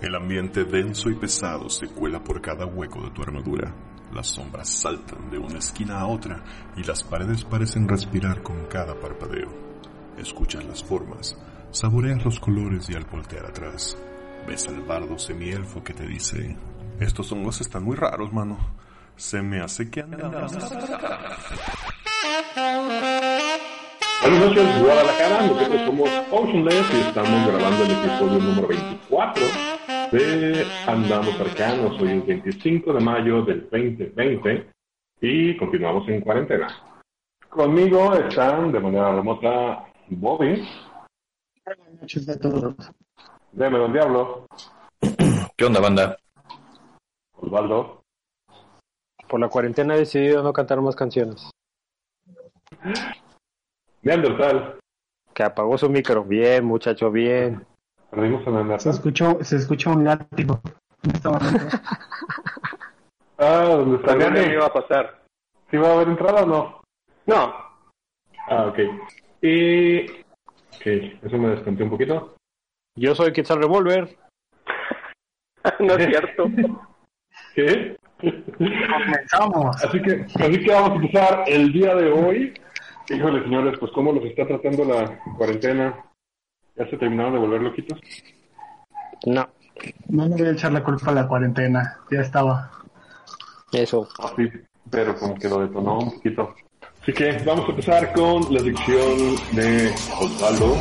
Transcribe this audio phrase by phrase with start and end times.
[0.00, 3.74] El ambiente denso y pesado se cuela por cada hueco de tu armadura.
[4.12, 6.44] Las sombras saltan de una esquina a otra
[6.76, 9.48] y las paredes parecen respirar con cada parpadeo.
[10.16, 11.36] Escuchas las formas,
[11.72, 13.98] saboreas los colores y al voltear atrás,
[14.46, 16.56] ves al bardo semielfo que te dice,
[17.00, 18.56] estos hongos están muy raros, mano.
[19.16, 20.52] Se me hace que andamos.
[24.22, 25.46] Buenas noches, Guadalajara.
[25.46, 32.00] Nosotros somos Oceanless y estamos grabando el episodio número 24 de Andamos Arcanos.
[32.00, 34.70] Hoy es 25 de mayo del 2020
[35.20, 36.68] y continuamos en cuarentena.
[37.48, 40.66] Conmigo están de manera remota Bobby.
[41.64, 42.74] Buenas noches a todos.
[43.52, 44.46] Deme Don Diablo.
[45.56, 46.16] ¿Qué onda, banda?
[47.36, 48.02] Osvaldo.
[49.28, 51.50] Por la cuarentena he decidido no cantar más canciones.
[54.02, 54.78] Neandertal.
[55.34, 56.24] Que apagó su micro.
[56.24, 57.66] Bien, muchacho, bien.
[58.10, 60.60] Perdimos a Se escuchó, se escuchó un látigo.
[61.02, 61.28] este.
[63.40, 64.54] Ah, ¿dónde está También me Neandertal?
[64.56, 65.22] iba a pasar.
[65.70, 66.80] ¿Sí va a haber entrada o no?
[67.26, 67.54] No,
[68.48, 68.78] Ah, ok.
[69.42, 70.06] Y...
[70.10, 70.86] Ok,
[71.22, 72.34] eso me desconté un poquito.
[72.96, 74.16] Yo soy Quetzal Revolver.
[75.78, 76.44] no es cierto.
[77.54, 77.96] ¿Qué?
[78.20, 79.84] Comenzamos.
[79.84, 82.54] Así que, así que vamos a empezar el día de hoy.
[83.08, 85.94] Híjole, señores, pues cómo los está tratando la cuarentena.
[86.78, 87.98] ¿Ya se terminaron de volver loquitos?
[89.26, 89.48] No,
[90.08, 91.98] No le voy a echar la culpa a la cuarentena.
[92.10, 92.70] Ya estaba.
[93.72, 94.08] eso.
[94.36, 94.48] Sí,
[94.90, 96.54] pero como que lo detonó un poquito.
[97.02, 100.76] Así que vamos a empezar con la sección de Osvaldo.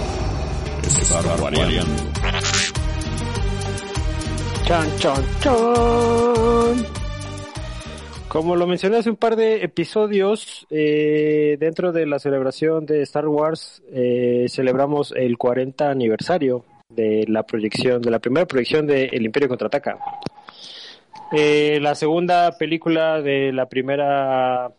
[4.66, 7.07] Chan, chan, chan.
[8.30, 13.28] Como lo mencioné hace un par de episodios, eh, dentro de la celebración de Star
[13.28, 19.26] Wars, eh, celebramos el 40 aniversario de la proyección, de la primera proyección de El
[19.26, 19.98] Imperio Contraataca.
[21.32, 24.72] Eh, la segunda película de la primera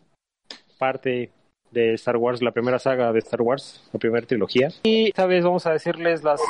[0.77, 1.31] parte
[1.71, 4.69] de Star Wars, la primera saga de Star Wars, la primera trilogía.
[4.83, 6.41] Y esta vez vamos a decirles las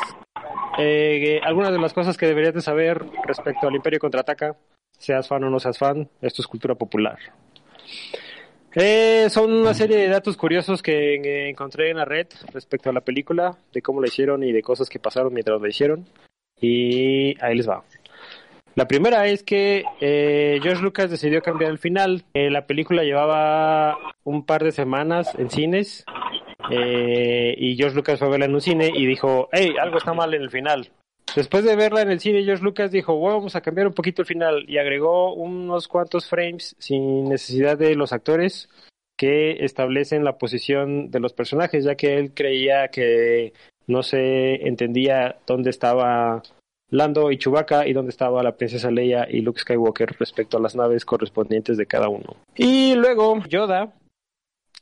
[0.78, 4.56] eh, algunas de las cosas que deberías de saber respecto al Imperio Contraataca,
[5.00, 7.18] seas fan o no seas fan, esto es cultura popular.
[8.76, 13.02] Eh, son una serie de datos curiosos que encontré en la red respecto a la
[13.02, 16.06] película, de cómo la hicieron y de cosas que pasaron mientras la hicieron.
[16.62, 17.84] Y ahí les va.
[18.76, 22.24] La primera es que eh, George Lucas decidió cambiar el final.
[22.34, 26.06] Eh, la película llevaba un par de semanas en cines
[26.70, 30.14] eh, y George Lucas fue a verla en un cine y dijo, hey, algo está
[30.14, 30.92] mal en el final.
[31.36, 34.22] Después de verla en el cine, George Lucas dijo, "Bueno, vamos a cambiar un poquito
[34.22, 38.70] el final y agregó unos cuantos frames sin necesidad de los actores
[39.18, 43.54] que establecen la posición de los personajes, ya que él creía que
[43.86, 46.42] no se entendía dónde estaba
[46.92, 50.76] Lando y Chewbacca y dónde estaba la princesa Leia y Luke Skywalker respecto a las
[50.76, 52.38] naves correspondientes de cada uno.
[52.56, 53.94] Y luego Yoda,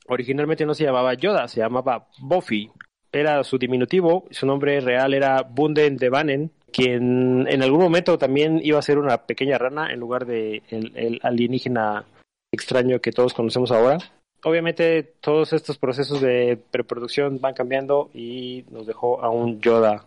[0.06, 2.70] originalmente no se llamaba Yoda, se llamaba Buffy.
[3.12, 8.60] Era su diminutivo, su nombre real era Bunden de Banen, quien en algún momento también
[8.62, 12.04] iba a ser una pequeña rana en lugar de el, alienígena
[12.52, 13.98] extraño que todos conocemos ahora.
[14.44, 20.04] Obviamente todos estos procesos de preproducción van cambiando y nos dejó a un Yoda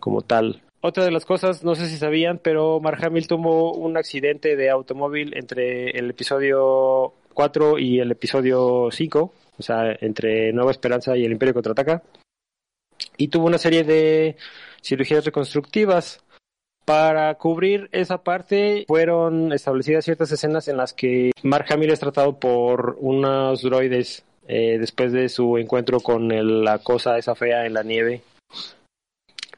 [0.00, 0.62] como tal.
[0.80, 5.36] Otra de las cosas, no sé si sabían, pero Mark tuvo un accidente de automóvil
[5.36, 11.32] entre el episodio 4 y el episodio 5, o sea, entre Nueva Esperanza y el
[11.32, 12.02] Imperio Contraataca.
[13.16, 14.36] Y tuvo una serie de
[14.82, 16.20] cirugías reconstructivas.
[16.84, 22.38] Para cubrir esa parte fueron establecidas ciertas escenas en las que Mark Hamill es tratado
[22.38, 26.28] por unos droides eh, después de su encuentro con
[26.62, 28.20] la cosa esa fea en la nieve.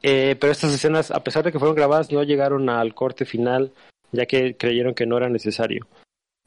[0.01, 3.71] Eh, pero estas escenas, a pesar de que fueron grabadas, no llegaron al corte final,
[4.13, 5.87] ya que creyeron que no era necesario.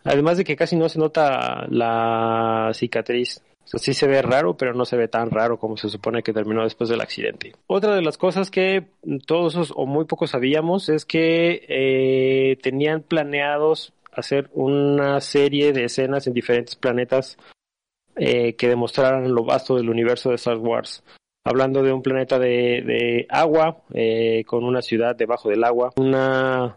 [0.05, 3.43] Además de que casi no se nota la cicatriz.
[3.71, 6.25] O sea, sí se ve raro, pero no se ve tan raro como se supone
[6.25, 7.53] que terminó después del accidente.
[7.69, 8.89] Otra de las cosas que
[9.27, 16.27] todos o muy pocos sabíamos es que eh, tenían planeados hacer una serie de escenas
[16.27, 17.39] en diferentes planetas
[18.17, 21.05] eh, que demostraran lo vasto del universo de Star Wars
[21.45, 26.77] hablando de un planeta de, agua, eh, con una ciudad debajo del agua, una,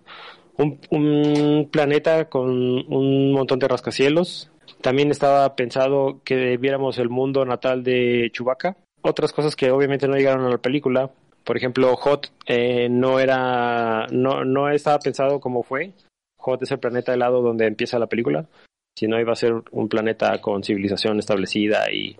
[0.58, 4.50] un, un planeta con un montón de rascacielos.
[4.84, 8.76] También estaba pensado que viéramos el mundo natal de Chewbacca.
[9.02, 11.10] Otras cosas que obviamente no llegaron a la película,
[11.46, 15.92] por ejemplo, Hot eh, no era, no, no estaba pensado como fue.
[16.38, 18.46] Hot es el planeta helado donde empieza la película,
[18.94, 22.18] sino iba a ser un planeta con civilización establecida y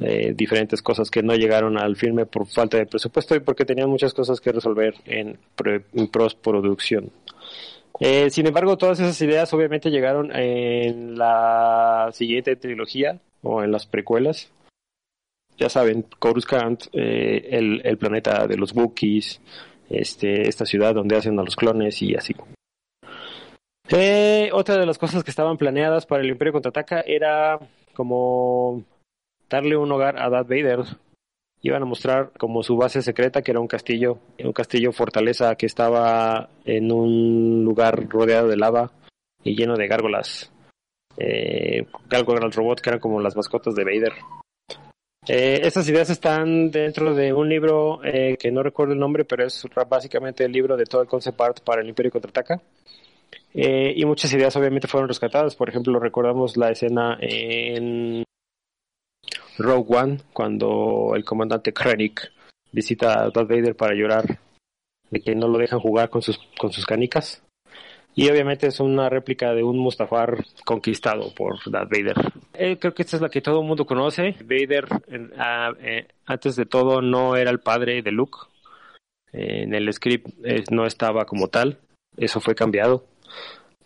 [0.00, 3.90] eh, diferentes cosas que no llegaron al filme por falta de presupuesto y porque tenían
[3.90, 5.38] muchas cosas que resolver en,
[5.92, 7.10] en postproducción.
[7.98, 13.86] Eh, sin embargo, todas esas ideas obviamente llegaron en la siguiente trilogía o en las
[13.86, 14.52] precuelas.
[15.56, 19.40] Ya saben, Coruscant, eh, el, planeta de los Wookiees,
[19.88, 22.36] este, esta ciudad donde hacen a los clones y así.
[23.88, 27.58] Eh, otra de las cosas que estaban planeadas para el Imperio Contraataca era
[27.94, 28.84] como
[29.48, 30.80] darle un hogar a Darth Vader.
[31.66, 35.66] Iban a mostrar como su base secreta, que era un castillo, un castillo fortaleza que
[35.66, 38.92] estaba en un lugar rodeado de lava
[39.42, 40.52] y lleno de gárgolas.
[41.16, 44.12] Eh, gárgolas robot que eran como las mascotas de Vader.
[45.26, 49.44] Eh, estas ideas están dentro de un libro eh, que no recuerdo el nombre, pero
[49.44, 52.62] es básicamente el libro de todo el concept art para el Imperio Contraataca.
[53.52, 55.56] Eh, y muchas ideas obviamente fueron rescatadas.
[55.56, 58.22] Por ejemplo, recordamos la escena en
[59.58, 62.32] Rogue One, cuando el comandante Krennic
[62.72, 64.38] visita a Darth Vader para llorar
[65.10, 67.42] de que no lo dejan jugar con sus, con sus canicas.
[68.14, 72.16] Y obviamente es una réplica de un Mustafar conquistado por Darth Vader.
[72.54, 74.34] Eh, creo que esta es la que todo el mundo conoce.
[74.42, 74.86] Vader,
[75.38, 78.38] ah, eh, antes de todo, no era el padre de Luke.
[79.32, 80.28] Eh, en el script
[80.70, 81.78] no estaba como tal.
[82.16, 83.04] Eso fue cambiado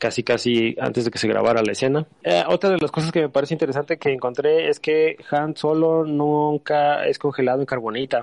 [0.00, 2.06] casi casi antes de que se grabara la escena.
[2.24, 6.04] Eh, otra de las cosas que me parece interesante que encontré es que Han Solo
[6.04, 8.20] nunca es congelado en carbonita.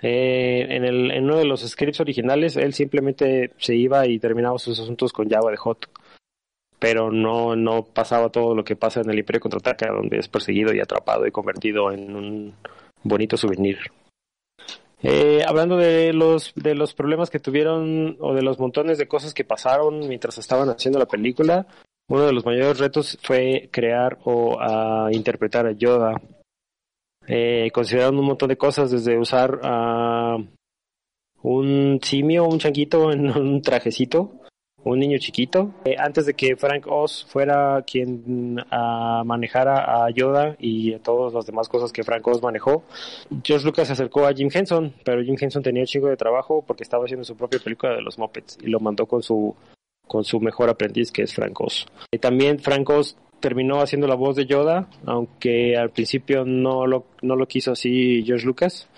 [0.00, 4.58] Eh, en, el, en uno de los scripts originales él simplemente se iba y terminaba
[4.58, 5.90] sus asuntos con Java de Hot.
[6.78, 10.72] Pero no, no pasaba todo lo que pasa en el Imperio Contraataca, donde es perseguido
[10.72, 12.54] y atrapado y convertido en un
[13.04, 13.78] bonito souvenir.
[15.02, 19.34] Eh, hablando de los de los problemas que tuvieron o de los montones de cosas
[19.34, 21.66] que pasaron mientras estaban haciendo la película,
[22.08, 24.58] uno de los mayores retos fue crear o
[25.10, 26.20] interpretar a Yoda.
[27.26, 30.36] Eh, consideraron un montón de cosas, desde usar a
[31.42, 34.41] un simio, un changuito en un trajecito,
[34.84, 35.72] un niño chiquito.
[35.84, 41.46] Eh, antes de que Frank Oz fuera quien ah, manejara a Yoda y todas las
[41.46, 42.84] demás cosas que Frank Oz manejó,
[43.44, 46.64] George Lucas se acercó a Jim Henson, pero Jim Henson tenía un chingo de trabajo
[46.66, 49.54] porque estaba haciendo su propia película de los Muppets y lo mandó con su
[50.06, 51.86] con su mejor aprendiz que es Frank Oz.
[52.10, 57.06] Y también Frank Oz terminó haciendo la voz de Yoda, aunque al principio no lo,
[57.22, 58.88] no lo quiso así George Lucas.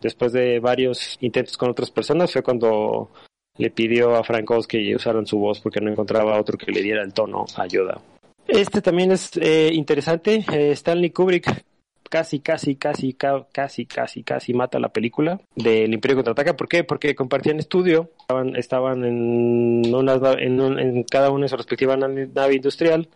[0.00, 3.08] Después de varios intentos con otras personas fue cuando
[3.56, 6.82] le pidió a Frank Oz que usaran su voz porque no encontraba otro que le
[6.82, 8.00] diera el tono a Yoda.
[8.46, 10.44] Este también es eh, interesante.
[10.52, 11.64] Eh, Stanley Kubrick
[12.10, 16.54] casi, casi, casi, ca- casi, casi, casi mata la película del Imperio Contraataca.
[16.56, 16.84] ¿Por qué?
[16.84, 18.10] Porque compartían estudio.
[18.56, 23.08] Estaban, en, unas na- en, en cada una de su respectiva na- nave industrial,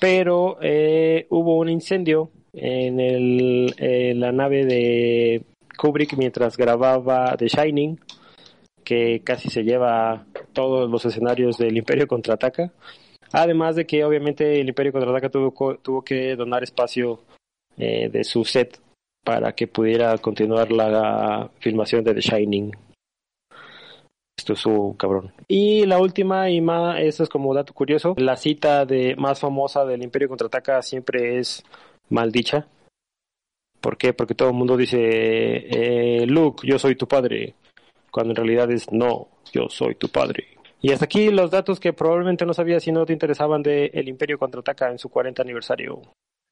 [0.00, 5.42] pero eh, hubo un incendio en, el, en la nave de
[5.78, 7.98] Kubrick mientras grababa The Shining,
[8.86, 12.72] que casi se lleva todos los escenarios del Imperio Contraataca.
[13.32, 17.20] Además de que obviamente el Imperio Contraataca tuvo, tuvo que donar espacio
[17.76, 18.80] eh, de su set
[19.24, 22.70] para que pudiera continuar la filmación de The Shining.
[24.38, 25.32] Esto es su cabrón.
[25.48, 29.84] Y la última, y más, esto es como dato curioso, la cita de más famosa
[29.84, 31.64] del Imperio Contraataca siempre es
[32.08, 32.68] maldicha.
[33.80, 34.12] ¿Por qué?
[34.12, 37.54] Porque todo el mundo dice, eh, Luke, yo soy tu padre,
[38.16, 40.46] cuando en realidad es, no, yo soy tu padre.
[40.80, 44.08] Y hasta aquí los datos que probablemente no sabías si no te interesaban de El
[44.08, 46.00] Imperio Contraataca en su 40 aniversario.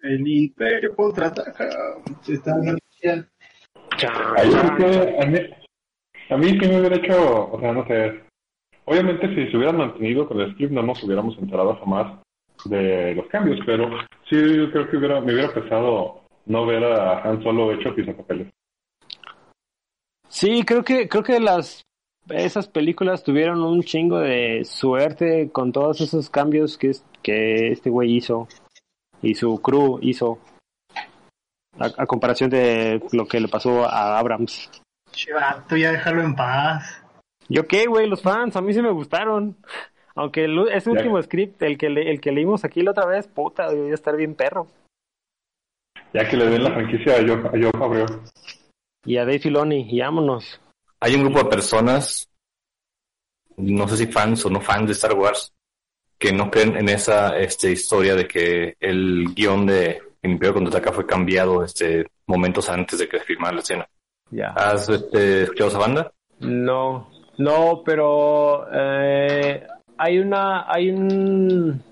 [0.03, 1.71] El Imperio contraataca.
[2.21, 2.53] Se está
[3.01, 3.17] que
[5.19, 5.39] a mí,
[6.29, 8.21] a mí sí me hubiera hecho, o sea, no sé.
[8.85, 12.19] Obviamente si se hubieran mantenido con el script no nos hubiéramos enterado jamás
[12.67, 13.89] de los cambios, pero
[14.29, 18.49] sí yo creo que hubiera, me hubiera pesado no ver a Han Solo hecho pisapapeles.
[20.35, 21.83] Sí, creo que creo que las
[22.29, 27.89] esas películas tuvieron un chingo de suerte con todos esos cambios que es- que este
[27.89, 28.49] güey hizo
[29.23, 30.41] y su crew hizo
[31.79, 34.71] a, a comparación de lo que le pasó a Abrams.
[35.13, 37.01] Chivato, ya déjalo en paz.
[37.49, 39.57] Yo qué, güey, los fans, a mí sí me gustaron.
[40.17, 40.97] Aunque el, ese Ya.
[40.97, 44.17] último script, el que le- el que leímos aquí la otra vez, puta, debería estar
[44.17, 44.67] bien perro.
[46.13, 48.07] Ya que le den la franquicia a Joe, a Joe Favreau.
[49.05, 50.61] Y a Dave Filoni, y vámonos.
[51.01, 52.31] Hay un grupo de personas,
[53.57, 55.53] no sé si fans o no fans de Star Wars,
[56.19, 60.93] que no creen en esa este, historia de que el guion de El Imperio Contraataca
[60.93, 63.89] fue cambiado este, momentos antes de que se filmara la escena.
[64.31, 64.49] Ya.
[64.51, 66.13] ¿Has este, escuchado esa banda?
[66.41, 69.67] No, no, pero eh,
[69.99, 71.83] hay una, hay un,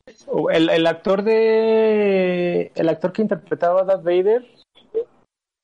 [0.52, 4.46] el, el actor de, el actor que interpretaba a Darth Vader,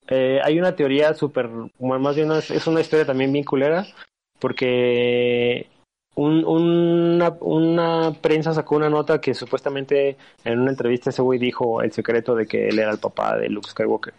[0.09, 3.87] eh, hay una teoría súper, más bien es, una historia también bien culera,
[4.39, 5.69] porque
[6.15, 11.93] un, una, prensa sacó una nota que supuestamente en una entrevista ese güey dijo el
[11.93, 14.15] secreto de que él era el papá de Luke Skywalker.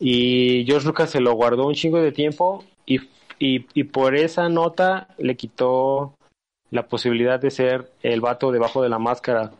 [0.00, 3.00] Y George Lucas se lo guardó un chingo de tiempo y,
[3.38, 6.14] y por esa nota le quitó
[6.70, 9.52] la posibilidad de ser el vato debajo de la máscara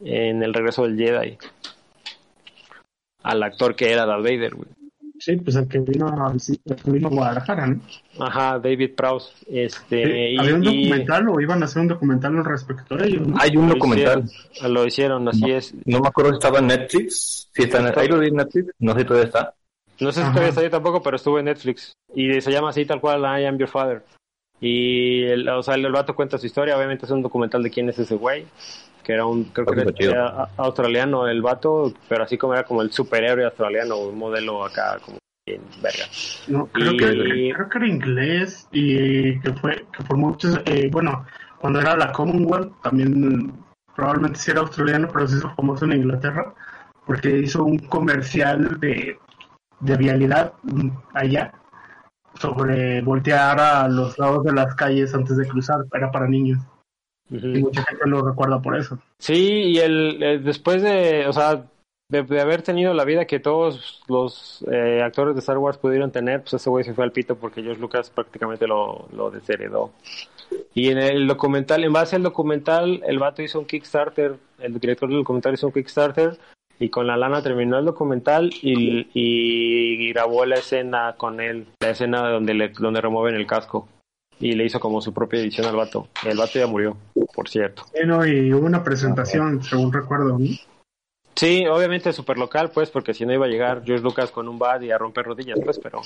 [0.00, 1.38] en el regreso del Jedi
[3.22, 4.68] al actor que era Darth Vader, güey.
[5.18, 7.80] Sí, pues el que vino, a- el que vino a Guadalajara, ¿no?
[8.18, 9.32] Ajá, David Prowse.
[9.48, 12.96] Este, Sí, y- Había un y documental o iban a hacer un documental al respecto
[12.96, 13.36] de ellos, ¿no?
[13.38, 14.24] Hay un lo documental.
[14.24, 15.74] hicieron, lo hicieron, así es.
[15.84, 17.48] No me acuerdo si estaba en Netflix.
[17.54, 18.72] Si está en, ahí lo vi en Netflix.
[18.80, 19.54] No sé si todavía está.
[20.00, 20.30] No sé si Ajá.
[20.32, 21.92] todavía está ahí tampoco, pero estuvo en Netflix.
[22.16, 24.02] Y se llama así tal cual, I Am Your Father.
[24.60, 27.70] Y el, o sea, el, el vato cuenta su historia, obviamente es un documental de
[27.70, 28.44] quién es ese güey,
[29.02, 32.82] que era un, creo que Está era, australiano el vato, pero así como era como
[32.82, 36.04] el superhéroe australiano, un modelo acá como bien verga.
[36.46, 40.88] No, creo, Y- que, creo que era inglés y que fue que por muchos, eh,
[40.92, 41.24] bueno,
[41.58, 43.52] cuando era la Commonwealth también
[43.94, 46.54] probablemente sí era australiano, pero se hizo famoso en Inglaterra
[47.06, 49.18] porque hizo un comercial de,
[49.80, 51.52] de vialidad mm, allá
[52.38, 56.58] sobre voltear a los lados de las calles antes de cruzar, era para niños
[57.32, 58.98] Y mucha gente lo recuerda por eso.
[59.18, 61.64] Sí, y el, eh, después de, o sea,
[62.10, 66.10] de, de haber tenido la vida que todos los eh, actores de Star Wars pudieron
[66.10, 69.92] tener, pues ese güey se fue al pito porque George Lucas prácticamente lo, lo desheredó.
[70.74, 75.08] Y en el documental, en base al documental, el vato hizo un Kickstarter, el director
[75.08, 76.36] del documental hizo un Kickstarter
[76.78, 81.90] y con la lana terminó el documental y, y grabó la escena con él, la
[81.90, 83.88] escena donde le, donde remueven el casco
[84.42, 86.08] y le hizo como su propia edición al vato.
[86.24, 86.96] El vato ya murió,
[87.32, 87.84] por cierto.
[87.92, 90.46] Bueno, y hubo una presentación, según recuerdo, ¿no?
[91.36, 94.58] Sí, obviamente super local, pues, porque si no iba a llegar George Lucas con un
[94.58, 96.02] bad y a romper rodillas, pues, pero,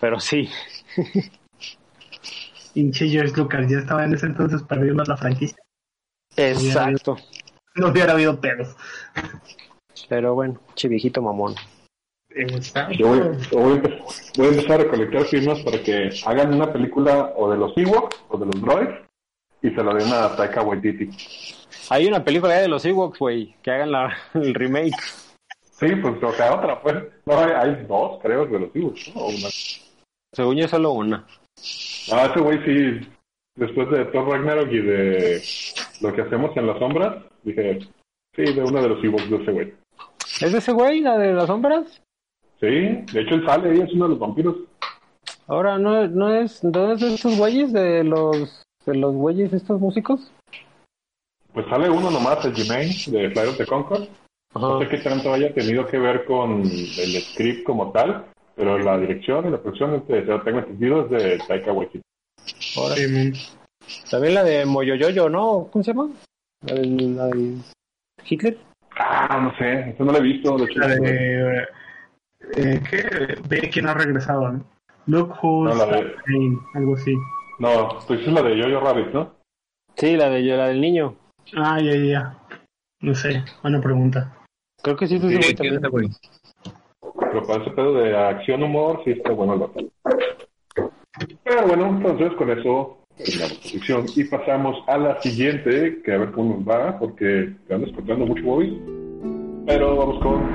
[0.00, 0.48] pero sí.
[2.74, 5.58] Hinche George Lucas ya estaba en ese entonces perdiendo la franquicia.
[6.36, 7.18] Exacto.
[7.76, 8.74] No hubiera habido pedos.
[10.08, 11.54] Pero bueno, che viejito mamón.
[12.98, 13.18] Yo voy,
[13.50, 14.02] yo voy a empe-
[14.36, 18.24] voy a empezar a recolectar firmas para que hagan una película o de los Ewoks
[18.28, 19.00] o de los droids
[19.62, 21.10] y se la den a Taika Waititi.
[21.90, 24.96] Hay una película ya de los Ewoks, güey, que hagan la, el remake.
[25.60, 26.96] Sí, pues o sea, otra, pues.
[27.26, 29.26] No, hay, hay dos, creo, de los Ewoks, ¿no?
[29.26, 29.48] Una.
[30.32, 31.26] Según yo, solo una.
[32.12, 33.08] Ah, ese güey sí,
[33.56, 35.42] después de Thor Ragnarok y de
[36.00, 37.78] lo que hacemos en las sombras, dije,
[38.34, 39.74] sí, de uno de los Ewoks de ese güey.
[40.40, 42.00] ¿Es de ese güey, la de las sombras?
[42.64, 44.56] Sí, de hecho él sale ahí, es uno de los vampiros.
[45.46, 49.78] Ahora, ¿no, no es, no es de estos güeyes, de los, de los güeyes, estos
[49.78, 50.32] músicos?
[51.52, 54.04] Pues sale uno nomás, el Jermaine, de Flight of the Concord.
[54.54, 58.98] No sé qué tanto haya tenido que ver con el script como tal, pero la
[58.98, 62.02] dirección y la producción, este, ya tengo entendido, es de Taika Waititi.
[62.78, 62.94] Ahora.
[62.94, 63.32] Sí.
[64.10, 65.68] También la de Moyoyoyo, ¿no?
[65.70, 66.08] ¿Cómo se llama?
[66.62, 67.58] La del, la del
[68.24, 68.56] Hitler.
[68.96, 70.56] Ah, no sé, eso no lo he visto.
[70.56, 71.66] De hecho, La de.
[72.56, 73.36] Eh, ¿Qué?
[73.48, 74.64] De quién ha regresado, ¿no?
[75.06, 77.14] Look who's No, la de- Pain, algo así.
[77.58, 79.32] No, tú dices la de Jojo Rabbit, ¿no?
[79.96, 81.14] Sí, la de la del niño.
[81.56, 82.38] Ah, ya, ya, ya.
[83.00, 84.34] No sé, buena pregunta.
[84.82, 86.10] Creo que sí, es ese güey también.
[87.30, 89.90] Pero para ese pedo de acción, humor, sí está bueno el.
[91.44, 96.18] Pero bueno, entonces con eso terminamos la sección y pasamos a la siguiente, que a
[96.18, 98.82] ver cómo nos va, porque andas contando mucho móvil.
[99.66, 100.48] Pero vamos con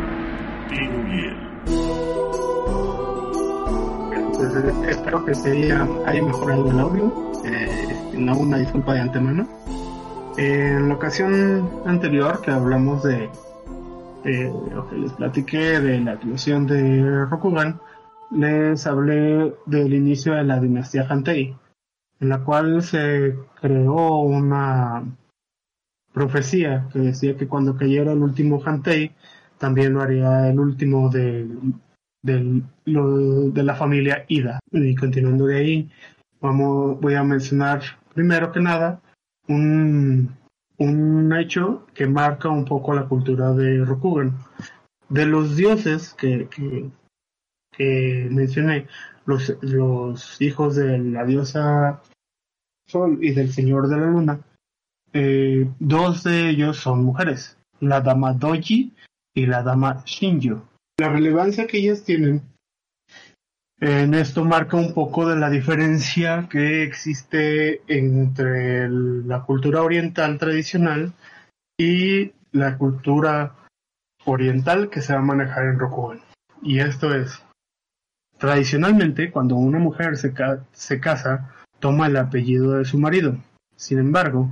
[4.40, 5.84] Eh, espero que se haya,
[6.24, 7.32] mejorado el audio.
[7.44, 9.48] Eh, no una disculpa de antemano.
[10.38, 13.30] En la ocasión anterior que hablamos de,
[14.24, 17.82] de o que les platiqué de la creación de Rokugan,
[18.32, 21.58] les hablé del inicio de la dinastía Hantei,
[22.22, 25.04] en la cual se creó una
[26.14, 29.12] profecía que decía que cuando cayera el último Hantei,
[29.58, 31.46] también lo haría el último de,
[32.22, 34.60] del- lo- de la familia Ida.
[34.72, 35.90] Y continuando de ahí,
[36.42, 37.82] vamos, voy a mencionar
[38.14, 39.02] primero que nada
[39.48, 40.36] un,
[40.78, 44.34] un hecho que marca un poco la cultura de Rokugan.
[45.10, 46.48] De los dioses que,
[47.76, 48.88] que, mencioné,
[49.26, 52.02] los, los hijos de la diosa
[52.88, 54.40] Sol y del señor de la luna,
[55.14, 58.94] eh, dos de ellos son mujeres, la dama Doji
[59.36, 60.64] y la dama Shinjo.
[61.00, 62.42] La relevancia que ellas tienen
[63.80, 71.14] en esto marca un poco de la diferencia que existe entre la cultura oriental tradicional
[71.80, 73.56] y la cultura
[74.26, 76.20] oriental que se va a manejar en Rokugan.
[76.62, 77.42] Y esto es,
[78.38, 83.38] Tradicionalmente, cuando una mujer se, ca- se casa, toma el apellido de su marido.
[83.76, 84.50] Sin embargo,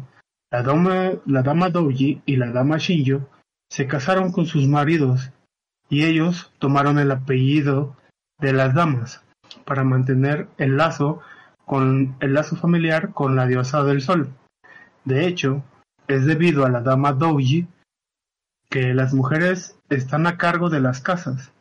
[0.52, 3.30] la dama, la dama Douji y la dama Shinjo
[3.70, 5.32] se casaron con sus maridos
[5.90, 7.96] y ellos tomaron el apellido
[8.40, 9.24] de las damas
[9.66, 11.22] para mantener el lazo
[11.66, 14.30] con el lazo familiar con la diosa del sol.
[15.06, 15.64] De hecho,
[16.08, 17.68] es debido a la dama Douji
[18.70, 21.52] que las mujeres están a cargo de las casas.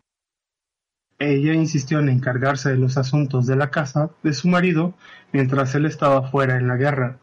[1.19, 4.95] Ella insistió en encargarse de los asuntos de la casa de su marido
[5.33, 7.19] mientras él estaba fuera en la guerra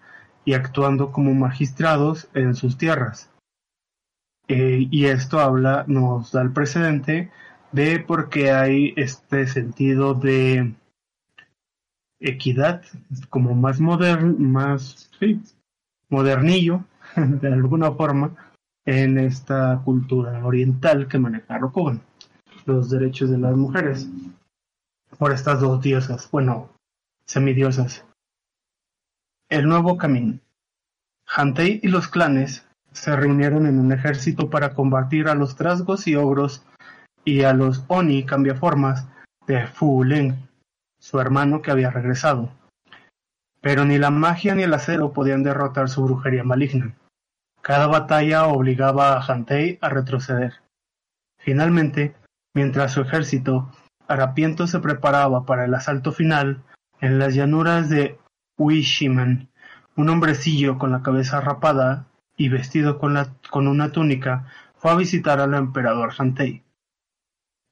[0.46, 3.30] y actuando como magistrados en sus tierras.
[4.48, 7.32] Eh, y esto habla, nos da el precedente
[7.72, 10.74] de por qué hay este sentido de
[12.20, 12.84] equidad,
[13.30, 15.10] como más moderno, más
[16.10, 16.86] modernillo,
[17.16, 18.36] de alguna forma,
[18.86, 21.60] en esta cultura oriental que maneja
[22.66, 24.10] los derechos de las mujeres,
[25.18, 26.70] por estas dos diosas, bueno,
[27.26, 28.06] semidiosas.
[29.50, 30.40] El nuevo camino.
[31.26, 36.16] Hantei y los clanes se reunieron en un ejército para combatir a los trasgos y
[36.16, 36.64] ogros
[37.26, 39.08] y a los Oni cambiaformas
[39.48, 40.48] de Fu Leng,
[41.00, 42.50] su hermano que había regresado.
[43.62, 46.96] Pero ni la magia ni el acero podían derrotar su brujería maligna.
[47.62, 50.56] Cada batalla obligaba a Hantei a retroceder.
[51.40, 52.14] Finalmente,
[52.54, 53.72] mientras su ejército
[54.08, 56.62] harapiento se preparaba para el asalto final,
[57.00, 58.20] en las llanuras de
[58.58, 59.50] Uishiman,
[59.96, 65.54] un hombrecillo con la cabeza rapada y vestido con, una túnica fue a visitar al
[65.54, 66.64] emperador Hantei.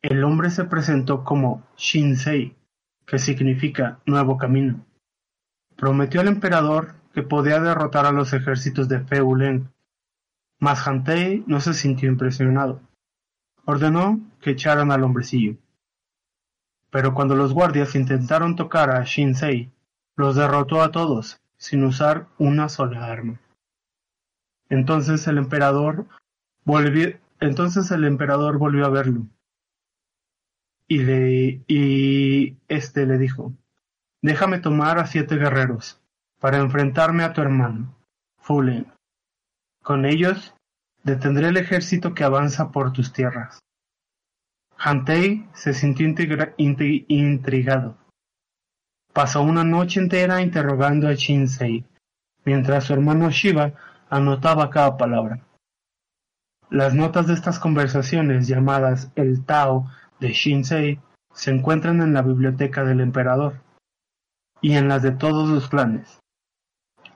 [0.02, 2.56] El hombre se presentó como Shinsei,
[3.06, 4.86] que significa nuevo camino.
[5.76, 9.70] Prometió al emperador que podía derrotar a los ejércitos de Feulen,
[10.60, 12.82] mas Hantei no se sintió impresionado.
[13.66, 15.58] Ordenó que echaran al hombrecillo.
[16.90, 19.72] Pero cuando los guardias intentaron tocar a Shinsei,
[20.16, 23.40] los derrotó a todos, sin usar una sola arma.
[24.72, 26.08] Entonces el emperador
[26.64, 29.28] volvió, entonces el emperador volvió a verlo.
[30.88, 33.54] Y este le dijo,
[34.22, 36.02] déjame tomar a siete guerreros
[36.40, 37.98] para enfrentarme a tu hermano,
[38.38, 38.88] Fulen.
[39.84, 40.56] Con ellos
[41.04, 43.60] detendré el ejército que avanza por tus tierras.
[44.78, 47.98] Hantei se sintió intrigado.
[49.12, 51.84] Pasó una noche entera interrogando a Shinsei,
[52.46, 53.74] mientras su hermano Shiva
[54.12, 55.40] anotaba cada palabra.
[56.70, 61.00] Las notas de estas conversaciones, llamadas el Tao de Shinsei,
[61.34, 63.56] se encuentran en la biblioteca del emperador
[64.62, 66.20] y en las de todos los clanes.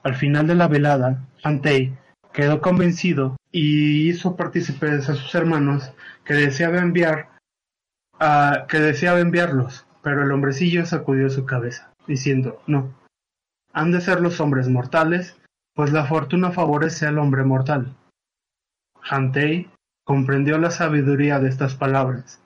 [0.04, 1.98] Al final de la velada, Hantei
[2.34, 5.92] quedó convencido y hizo partícipes a sus hermanos
[6.24, 7.30] que deseaba enviar
[8.20, 12.94] a, que deseaba enviarlos, pero el hombrecillo sacudió su cabeza, diciendo no.
[13.74, 15.38] Han de ser los hombres mortales,
[15.76, 17.96] pues la fortuna favorece al hombre mortal.
[19.08, 19.70] Hantei
[20.06, 22.42] comprendió la sabiduría de estas palabras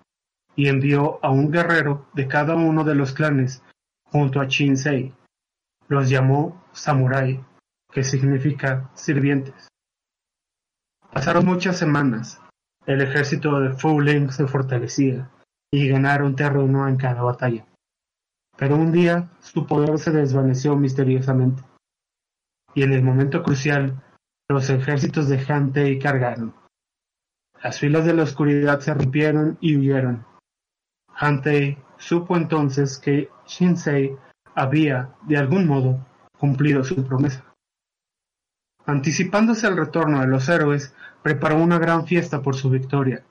[0.55, 3.63] y envió a un guerrero de cada uno de los clanes
[4.05, 5.13] junto a Shinsei.
[5.87, 7.43] Los llamó samurai,
[7.91, 9.67] que significa sirvientes.
[11.13, 12.41] Pasaron muchas semanas.
[12.85, 15.29] El ejército de Fu Leng se fortalecía
[15.71, 17.65] y ganaron terreno en cada batalla.
[18.57, 21.63] Pero un día su poder se desvaneció misteriosamente.
[22.73, 24.01] Y en el momento crucial,
[24.47, 26.53] los ejércitos de Hantei cargaron.
[27.61, 30.25] Las filas de la oscuridad se rompieron y huyeron.
[31.13, 34.15] Hantei supo entonces que Shinsei
[34.55, 36.05] había, de algún modo,
[36.37, 37.43] cumplido su promesa.
[38.85, 43.23] Anticipándose al retorno de los héroes, preparó una gran fiesta por su victoria.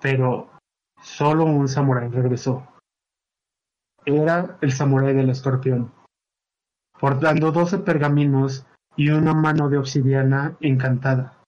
[0.00, 0.50] Pero
[1.00, 2.66] solo un samurái regresó.
[4.04, 5.92] Era el samurái del escorpión,
[7.00, 11.38] portando doce pergaminos y una mano de obsidiana encantada.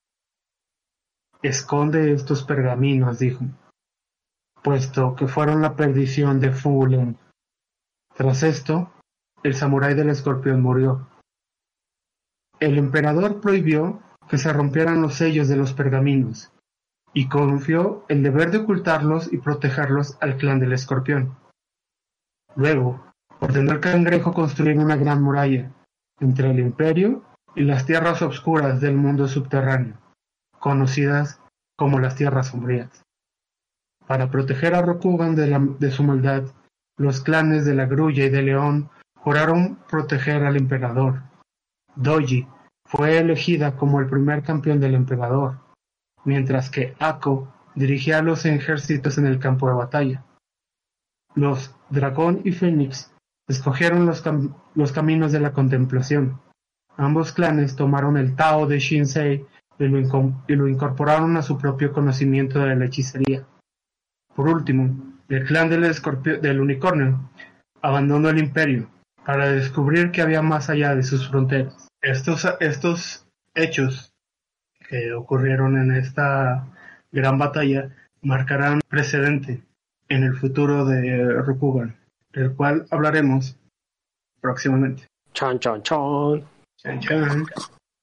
[1.42, 3.44] Esconde estos pergaminos, dijo,
[4.62, 7.16] puesto que fueron la perdición de Fulen.
[8.14, 8.92] Tras esto,
[9.42, 11.08] el samurái del escorpión murió.
[12.60, 16.52] El emperador prohibió que se rompieran los sellos de los pergaminos
[17.14, 21.36] y confió el deber de ocultarlos y protegerlos al clan del escorpión.
[22.56, 23.07] Luego,
[23.40, 25.70] ordenó al cangrejo construir una gran muralla
[26.20, 27.22] entre el imperio
[27.54, 29.96] y las tierras obscuras del mundo subterráneo,
[30.58, 31.40] conocidas
[31.76, 33.04] como las tierras sombrías.
[34.06, 36.44] Para proteger a Rokugan de, su maldad,
[36.96, 41.22] los clanes de la Grulla y de León juraron proteger al emperador.
[41.94, 42.46] Doji
[42.84, 45.58] fue elegida como el primer campeón del emperador,
[46.24, 50.24] mientras que Ako dirigía a los ejércitos en el campo de batalla.
[51.34, 53.12] los Dragón y Fénix
[53.48, 56.40] escogieron los, cam- los caminos de la contemplación.
[56.96, 59.46] Ambos clanes tomaron el Tao de Shinsei
[59.78, 63.46] y lo, y lo incorporaron a su propio conocimiento de la hechicería.
[64.34, 65.82] Por último, el clan del,
[66.42, 67.30] del unicornio
[67.82, 68.88] abandonó el imperio
[69.24, 71.88] para descubrir que había más allá de sus fronteras.
[72.00, 74.12] Estos, estos hechos
[74.88, 76.66] que ocurrieron en esta
[77.12, 77.90] gran batalla
[78.22, 79.62] marcarán precedente
[80.08, 81.96] en el futuro de Rokugan,
[82.32, 83.56] del cual hablaremos
[84.40, 85.06] próximamente.
[85.32, 86.44] Chan, chan, chan.
[86.76, 87.46] Chan, chan.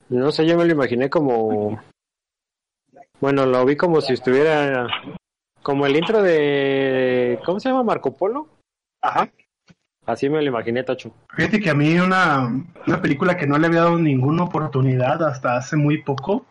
[0.10, 1.82] No sé, yo me lo imaginé como.
[3.20, 4.88] Bueno, lo vi como si estuviera.
[5.64, 7.40] Como el intro de.
[7.46, 7.84] ¿Cómo se llama?
[7.84, 8.48] Marco Polo.
[9.02, 9.32] Ajá.
[10.06, 11.12] Así me lo imaginé, Tacho.
[11.36, 15.58] Fíjate que a mí una, una película que no le había dado ninguna oportunidad hasta
[15.58, 16.46] hace muy poco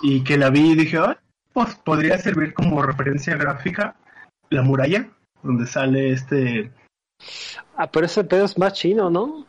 [0.00, 1.16] y que la vi y dije, "Ay,
[1.52, 3.96] pues podría servir como referencia gráfica
[4.48, 5.08] La muralla,
[5.42, 6.70] donde sale este...
[7.76, 9.46] Ah, pero ese pedo es más chino, ¿no?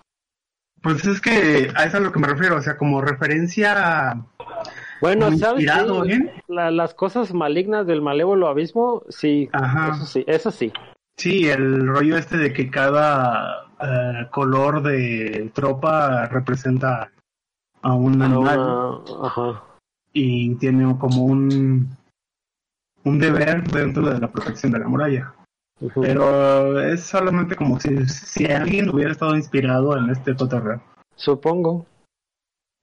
[0.82, 4.18] Pues es que a eso es a lo que me refiero, o sea, como referencia
[5.00, 5.30] Bueno.
[5.30, 6.34] ¿eh?
[6.48, 9.50] La- las cosas malignas del malévolo abismo, sí.
[9.54, 9.92] Ajá.
[9.96, 10.74] Eso sí, eso sí.
[11.18, 17.12] Sí, el rollo este de que cada eh, color de tropa representa
[17.82, 19.62] a un animal Ajá.
[20.12, 21.96] y tiene como un
[23.06, 25.34] un deber dentro de la protección de la muralla.
[25.96, 30.82] Pero es solamente como si, si alguien hubiera estado inspirado en este cotorreo.
[31.16, 31.86] Supongo.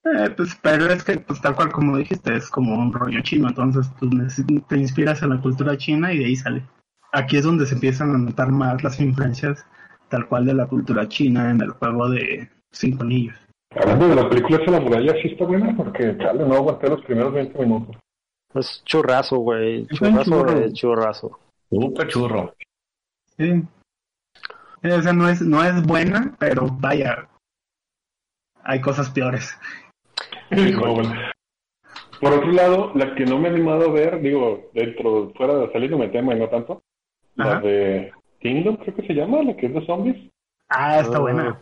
[0.05, 3.49] Eh, pues, pero es que, pues tal cual como dijiste, es como un rollo chino,
[3.49, 6.63] entonces pues, neces- te inspiras en la cultura china y de ahí sale.
[7.13, 9.65] Aquí es donde se empiezan a notar más las influencias
[10.09, 13.37] tal cual de la cultura china en el juego de Cinco Anillos.
[13.77, 17.03] Hablando de la película esa La Muralla, sí está buena porque, chale, no aguanté los
[17.03, 17.97] primeros 20 minutos.
[18.55, 19.87] Es churrazo, güey.
[19.87, 21.39] Churrazo de churrazo.
[22.09, 22.53] Churro.
[23.41, 23.63] Sí.
[24.87, 27.27] O sea, no es, no es buena, pero vaya,
[28.63, 29.59] hay cosas peores.
[30.51, 31.15] No, bueno.
[32.21, 35.73] Por otro lado, la que no me he animado a ver, digo, dentro, fuera de
[35.73, 36.83] saliéndome tema y no tanto,
[37.37, 37.61] la Ajá.
[37.61, 40.31] de Kingdom, creo que se llama, la que es de zombies.
[40.69, 41.21] Ah, está Ah.
[41.21, 41.59] buena.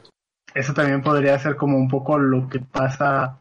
[0.54, 3.38] Eso también podría ser como un poco lo que pasa.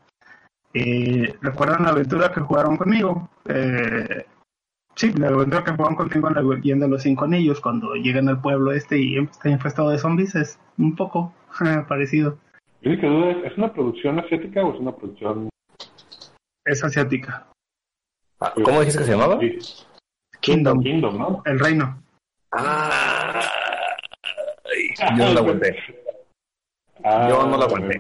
[0.73, 3.29] Eh, ¿Recuerdan la aventura que jugaron conmigo?
[3.45, 4.25] Eh,
[4.97, 8.97] sí, la aventura que la leyenda de los cinco anillos, cuando llegan al pueblo este
[8.97, 11.33] y está infestado de zombies, es un poco
[11.87, 12.37] parecido.
[12.81, 15.49] Yo sí que duda, ¿es una producción asiática o es una producción...
[16.65, 17.47] Es asiática.
[18.39, 19.39] Ah, ¿Cómo dijiste que se llamaba?
[19.39, 19.57] Sí,
[20.41, 21.41] Kingdom, Kingdom, ¿no?
[21.45, 22.03] el reino.
[22.51, 23.41] Ah,
[25.17, 25.77] yo no la aguanté.
[27.03, 27.99] Ah, Yo no la aguanté.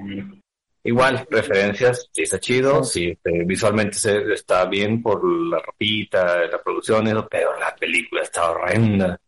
[0.87, 6.61] Igual, referencias, sí está chido, sí, este, visualmente se, está bien por la ropita, la
[6.63, 9.19] producción, y eso, pero la película está horrenda.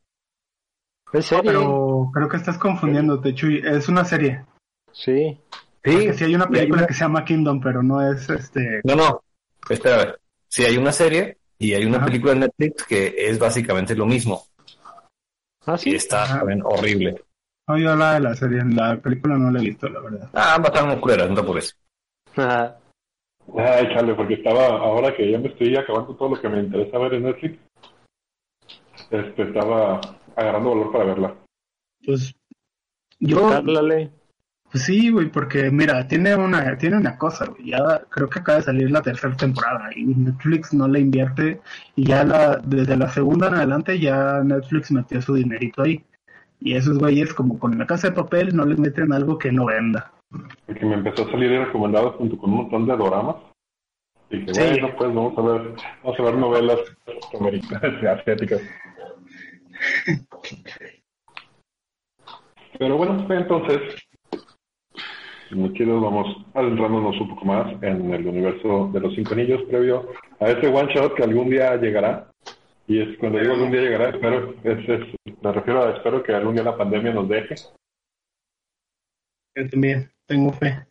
[1.12, 1.44] ¿Es serie?
[1.52, 3.62] Pero creo que estás confundiéndote, Chuy.
[3.66, 4.46] Es una serie.
[4.94, 5.38] Sí.
[5.84, 8.30] Porque sí hay una y hay película una- que se llama Kingdom, pero no es
[8.30, 8.80] este.
[8.86, 9.22] No, no,
[9.70, 10.20] espera, a ver.
[10.48, 12.06] Sí hay una serie y hay una Ajá.
[12.06, 14.46] película en Netflix que es básicamente lo mismo
[15.66, 15.96] Ah, y sí.
[15.96, 16.38] está Ajá.
[16.40, 17.22] también horrible.
[17.70, 18.64] No, yo la de la serie.
[18.66, 20.28] La película no la he visto, la verdad.
[20.34, 21.78] Ah, ambas están muy culeras, no apures.
[22.36, 22.76] Ah,
[23.58, 26.98] Ay, chale, porque estaba, ahora que ya me estoy acabando todo lo que me interesa
[26.98, 27.60] ver en Netflix,
[29.12, 30.02] este, estaba
[30.36, 31.36] agarrando valor para verla.
[32.06, 32.36] Pues
[33.20, 34.12] yo, háblale.
[34.72, 37.72] pues sí, güey, porque mira, tiene una, tiene una cosa, güey.
[37.72, 41.62] Ya creo que acaba de salir la tercera temporada y Netflix no le invierte
[41.96, 46.04] y ya la, desde la segunda en adelante ya Netflix metió su dinerito ahí.
[46.60, 49.66] Y esos güeyes como con la casa de papel no les meten algo que no
[49.66, 50.12] venda.
[50.66, 53.36] Porque me empezó a salir recomendado junto con un montón de doramas.
[54.30, 54.62] Y dije, Sí.
[54.82, 56.80] bueno, pues vamos a ver, vamos a ver novelas
[57.40, 58.62] americanas, asiáticas.
[62.78, 63.80] Pero bueno, entonces,
[65.50, 69.64] si no quiero, vamos adentrándonos un poco más en el universo de los cinco anillos
[69.64, 72.29] previo a ese one shot que algún día llegará.
[72.90, 76.34] Y es cuando digo algún día llegará, espero, es, es- me refiero a espero que
[76.34, 77.56] algún día la pandemia nos deje.
[79.56, 80.86] Yo también tengo fe.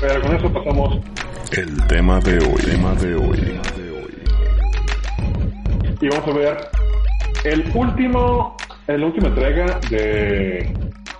[0.00, 1.00] Pero con eso pasamos
[1.56, 3.60] El tema de hoy, tema de hoy.
[6.00, 6.56] y vamos a ver
[7.44, 8.56] el último,
[8.86, 10.72] la última entrega de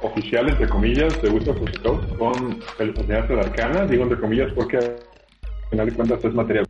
[0.03, 4.19] oficial, entre comillas, de Wizards of the Coast con el fascinante de Arcana, digo entre
[4.19, 4.97] comillas porque al
[5.71, 6.67] final de cuentas es material,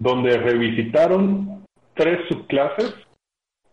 [0.00, 2.94] donde revisitaron tres subclases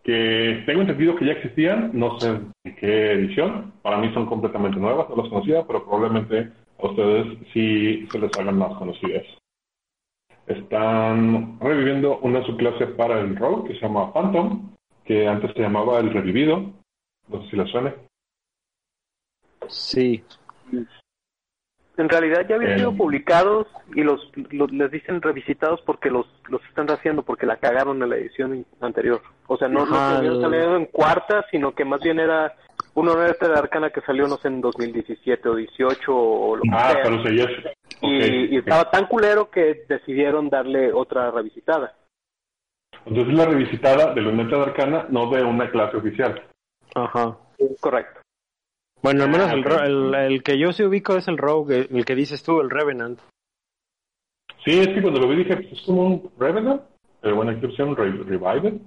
[0.04, 4.78] que tengo entendido que ya existían, no sé en qué edición, para mí son completamente
[4.78, 9.24] nuevas, no las conocía, pero probablemente a ustedes sí se les hagan más conocidas.
[10.46, 14.70] Están reviviendo una subclase para el rogue que se llama Phantom,
[15.04, 16.72] que antes se llamaba El Revivido.
[17.28, 17.94] No sé si la suena.
[19.66, 20.22] Sí.
[21.98, 22.78] En realidad ya habían Eh.
[22.78, 27.56] sido publicados y los, los- les dicen revisitados porque los los están haciendo porque la
[27.56, 29.20] cagaron en la edición anterior.
[29.48, 32.54] O sea, no, no Ajá, habían el- salido en cuarta, sino que más bien era
[32.94, 36.68] uno era de Arcana que salió no sé en 2017 o 18 o lo que
[36.72, 37.02] Ah, sea.
[37.02, 37.48] pero seguías.
[38.00, 41.94] y, y estaba tan culero que decidieron darle otra revisitada.
[43.06, 46.42] Entonces la revisitada de Luneta de Arcana, no de una clase oficial.
[46.94, 47.36] Ajá.
[47.80, 48.20] Correcto.
[49.02, 49.66] Bueno, al menos Ah, el, ok.
[49.66, 52.70] ro- el, el que yo sí ubico es el Rogue, el que dices tú, el
[52.70, 53.18] Revenant.
[54.64, 56.82] Sí, es que cuando lo vi dije, pues es como un Revenant,
[57.20, 58.80] pero bueno, aquí pusieron Re Revival,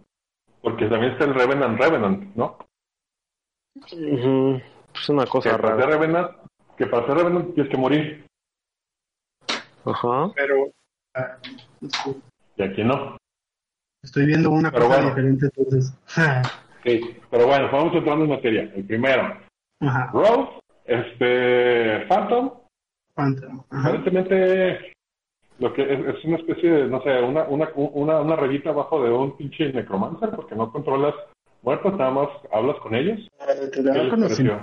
[0.62, 2.58] porque también está el Revenant Revenant, ¿no?
[3.94, 4.62] Ujú.
[4.94, 5.98] Es una Que cosa para ser rara.
[5.98, 6.32] Revenant,
[6.78, 8.26] que para ser Revenant tienes que morir,
[9.84, 10.32] Ajá.
[10.36, 10.68] Pero
[11.16, 11.38] ah,
[12.56, 13.18] y aquí no.
[14.04, 15.10] estoy viendo una Pero cosa bueno.
[15.16, 15.94] diferente entonces.
[16.84, 18.64] Sí, pero bueno, vamos entrando en materia.
[18.76, 19.38] El primero,
[19.82, 20.10] Ajá.
[20.14, 20.52] Rose,
[20.86, 22.52] este, Phantom,
[23.16, 23.64] Phantom.
[23.70, 23.90] Ajá.
[23.90, 24.94] aparentemente
[25.60, 29.04] lo que es, es una especie de, no sé, una, una, una, una rayita abajo
[29.04, 31.14] de un pinche necromancer, porque no controlas
[31.62, 33.20] muertos, nada más hablas con ellos.
[33.48, 34.60] Eh.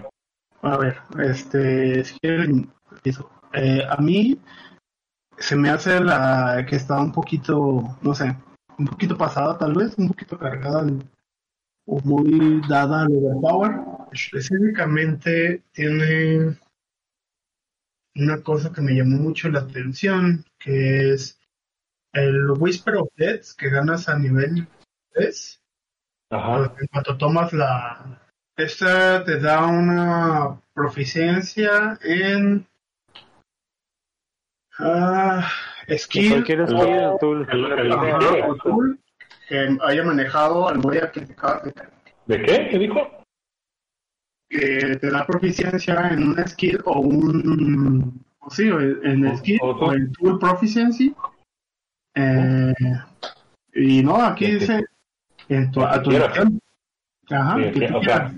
[0.62, 2.72] A ver, este, si quieren,
[3.04, 3.31] eso.
[3.54, 4.38] Eh, a mí
[5.38, 8.37] se me hace la que está un poquito, no sé,
[8.78, 10.85] un poquito pasada tal vez, un poquito cargada
[11.87, 13.97] o muy dada al overpower.
[14.12, 16.57] Específicamente tiene
[18.16, 21.38] una cosa que me llamó mucho la atención, que es
[22.12, 24.66] el Whisper of Death que ganas a nivel
[25.12, 25.62] 3.
[26.31, 26.75] Ajá.
[26.81, 28.23] En cuanto tomas la...
[28.57, 32.66] Esta te da una proficiencia en...
[34.81, 35.49] ah,
[35.97, 36.44] skill El-
[37.49, 38.99] el- ajá, el-
[39.49, 40.79] que haya manejado al
[41.12, 41.21] que.
[42.27, 42.68] ¿De qué?
[42.71, 43.17] ¿Qué dijo?
[44.50, 48.24] Que te da proficiencia en un skill o un...
[48.40, 51.14] O sí, o en el O- skill o o el tool proficiency.
[52.14, 52.72] Eh,
[53.74, 54.84] y no, aquí dice
[55.48, 56.11] en tu, a tu.
[57.30, 58.32] Ajá, Sí, que sí, tú o sea, quieras.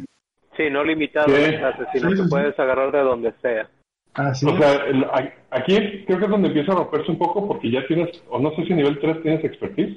[0.57, 1.43] Sí, no limitado Sí.
[1.55, 2.31] a clases, sino Sí, sí, que sí.
[2.31, 3.71] puedes agarrar de donde sea.
[4.15, 7.47] Así O sea, el- a- aquí creo que es donde empieza a romperse un poco
[7.47, 9.97] porque ya tienes, o no sé si nivel 3 tienes expertise.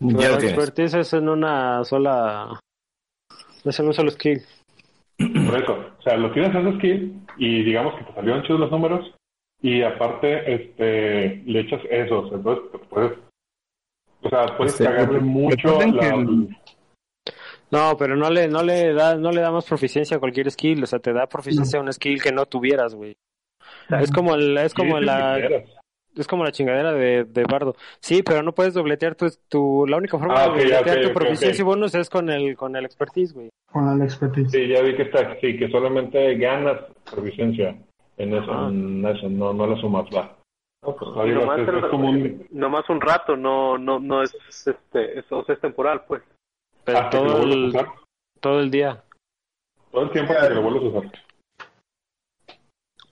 [0.00, 0.44] Ya lo tienes.
[0.44, 2.60] expertise es en una sola.
[3.64, 4.42] Es en un solo skill.
[5.18, 8.70] Por eso, o sea, lo tienes ese skill y digamos que te salieron chidos los
[8.70, 9.14] números
[9.62, 13.12] y aparte este le echas esos, entonces puedes,
[14.22, 16.56] o sea, puedes Este, cagarle mucho la, el-
[17.70, 20.82] No, pero no le, no le da, no le da más proficiencia a cualquier skill,
[20.82, 23.16] o sea, te da proficiencia a un skill que no tuvieras, güey.
[24.00, 25.38] Es como el, es como la.
[26.16, 27.74] Es como la chingadera de, de Bardo.
[28.00, 31.62] Sí, pero no puedes dobletear tu, tu la única forma Ah, de dobletear tu proficiencia
[31.62, 33.48] y bonus es con el, con el expertise, güey.
[33.70, 34.50] Con la expertise.
[34.50, 36.78] Sí, ya vi que está, sí, que solamente ganas
[37.10, 37.76] proficiencia
[38.16, 38.68] en eso, Ajá.
[38.68, 40.36] en eso no, no la sumas, va.
[40.82, 45.18] No, pues, nomás, es, es como un, nomás un rato, no no no es este
[45.18, 46.22] eso es temporal, pues.
[46.84, 47.86] Pero hasta lo todo el, usar,
[48.40, 49.02] todo el día.
[49.90, 51.12] todo el tiempo que lo vuelvas a usar.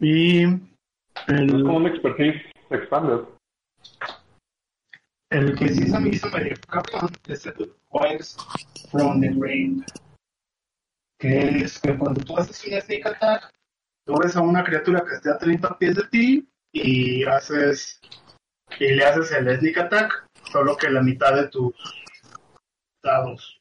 [0.01, 0.51] Y Es
[1.29, 3.20] el, como un expertise expanded.
[5.31, 8.37] el que sí se me hizo medio cabrón es el Wires
[8.90, 9.85] from the Grave.
[11.18, 13.50] Que es que cuando tú haces un sneak attack,
[14.07, 18.00] tú ves a una criatura que esté a 30 pies de ti y haces
[18.79, 21.74] y le haces el sneak attack, solo que la mitad de tus
[23.03, 23.61] dados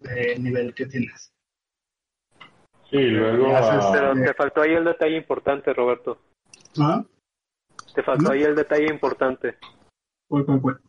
[0.00, 1.32] de nivel que tienes.
[2.90, 4.26] Sí, luego Ya haces- ah, Pero Eh.
[4.26, 6.18] te faltó ahí el detalle importante, Roberto.
[6.78, 7.04] ¿Ah?
[7.94, 8.30] Te faltó ¿No?
[8.30, 9.56] ahí el detalle importante,
[10.28, 10.80] ¿Cuál, cuál, cuál?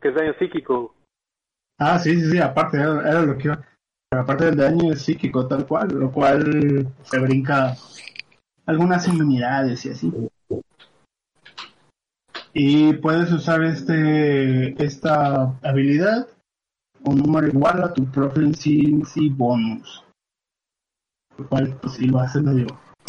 [0.00, 0.94] que es daño psíquico.
[1.78, 3.60] Ah, sí, sí, sí, aparte, era, era lo que iba.
[4.10, 7.76] Pero aparte del daño psíquico, tal cual, lo cual se brinca
[8.66, 10.12] algunas inmunidades y así.
[12.52, 16.26] Y puedes usar este esta habilidad
[17.04, 20.04] un número igual a tu proficiency bonus.
[21.38, 22.66] Lo cual, pues sí, lo hace medio,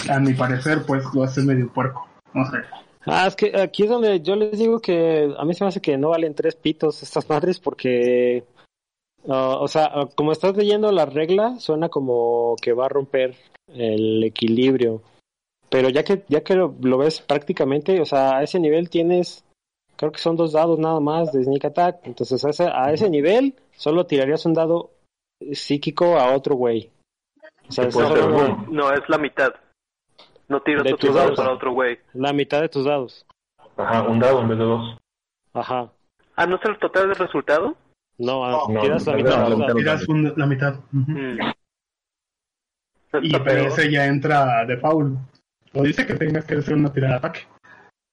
[0.10, 2.08] a mi parecer, pues lo hace medio puerco.
[2.34, 2.58] No sé.
[3.06, 5.82] Ah, es que aquí es donde yo les digo que a mí se me hace
[5.82, 8.44] que no valen tres pitos estas madres porque,
[9.28, 13.36] ah, o sea, como estás leyendo la regla, suena como que va a romper
[13.74, 15.02] el equilibrio.
[15.70, 19.44] Pero ya que ya que lo, lo ves prácticamente, o sea, a ese nivel tienes,
[19.96, 22.02] creo que son dos dados nada más de sneak attack.
[22.04, 24.91] Entonces a ese, a ese nivel solo tirarías un dado
[25.54, 26.91] psíquico a otro güey.
[27.67, 27.86] O sea.
[28.70, 29.54] No, es la mitad.
[30.52, 31.38] No tiras De otro tus dado dados.
[31.40, 31.98] para otro güey.
[32.14, 33.26] la mitad de tus dados.
[33.78, 34.98] Ajá, un dado en vez de dos.
[35.54, 35.90] Ajá.
[36.36, 37.76] Ah, ¿no es el total del resultado?
[38.18, 39.74] No, No, tiras la no, mitad.
[39.76, 40.76] Tiras un- la mitad.
[40.92, 41.40] Mm.
[43.24, 45.18] Y pero ese ya entra de foul.
[45.74, 47.40] O dice que tengas que hacer una tirada de ataque.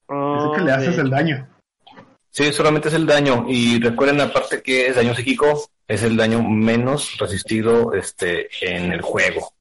[0.09, 1.49] Dice que le haces de- el daño.
[2.31, 3.45] Sí, solamente es el daño.
[3.49, 9.01] Y recuerden aparte que es daño psíquico, es el daño menos resistido este en el
[9.03, 9.53] juego.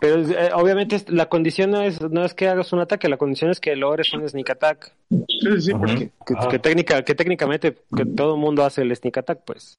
[0.00, 3.50] Pero eh, obviamente la condición no es, no es que hagas un ataque, la condición
[3.50, 4.92] es que logres un sneak attack.
[5.28, 9.18] Sí, sí, porque Que, que técnica, que técnicamente que todo el mundo hace el sneak
[9.18, 9.78] attack, pues.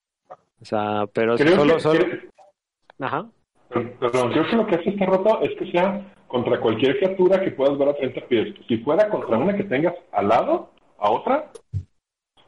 [0.61, 1.99] O sea, pero Creo solo, que- solo...
[2.05, 2.21] creo-
[2.99, 3.29] Ajá.
[3.99, 7.51] Perdón, creo que lo que hace este roto es que sea contra cualquier criatura que
[7.51, 8.55] puedas ver a 30 pies.
[8.67, 10.69] Si fuera contra una que tengas al lado,
[10.99, 11.51] a otra,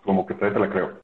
[0.04, 1.00] como que te la creo.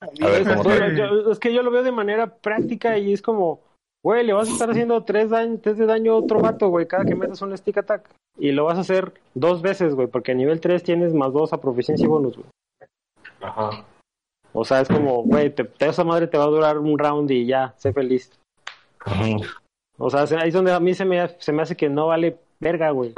[0.00, 2.98] A ver, Es, ¿cómo bueno, te- yo- es que yo lo veo de manera práctica
[2.98, 3.60] y es como,
[4.08, 6.86] güey, le vas a estar haciendo tres, daño, tres de daño a otro vato, güey,
[6.86, 8.08] cada que metas un stick attack.
[8.38, 11.52] Y lo vas a hacer dos veces, güey, porque a nivel 3 tienes más dos
[11.52, 12.48] a proficiencia y bonus, güey.
[13.42, 13.84] Ajá.
[14.54, 17.30] O sea, es como, güey, te, te- esa madre te va a durar un round
[17.30, 18.32] y ya, sé feliz.
[19.06, 19.42] Ujú.
[19.98, 22.06] O sea, se- ahí es donde a mí se me, se me hace que no
[22.06, 23.12] vale verga, güey.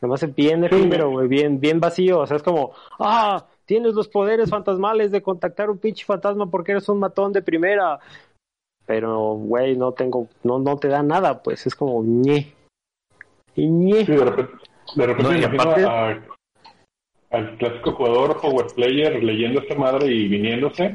[0.00, 2.20] Se me hace bien efímero, güey, bien, bien vacío.
[2.20, 6.72] O sea, es como, ah, tienes los poderes fantasmales de contactar un pinche fantasma porque
[6.72, 7.98] eres un matón de primera.
[8.86, 12.52] Pero, güey, no tengo, no, no te da nada, pues es como, ñe.
[13.56, 14.04] Y ñe.
[14.06, 14.52] Sí, de repente,
[14.94, 16.22] de repente No, imagino aparte- a-
[17.30, 20.94] al clásico jugador power player leyendo esta madre y viniéndose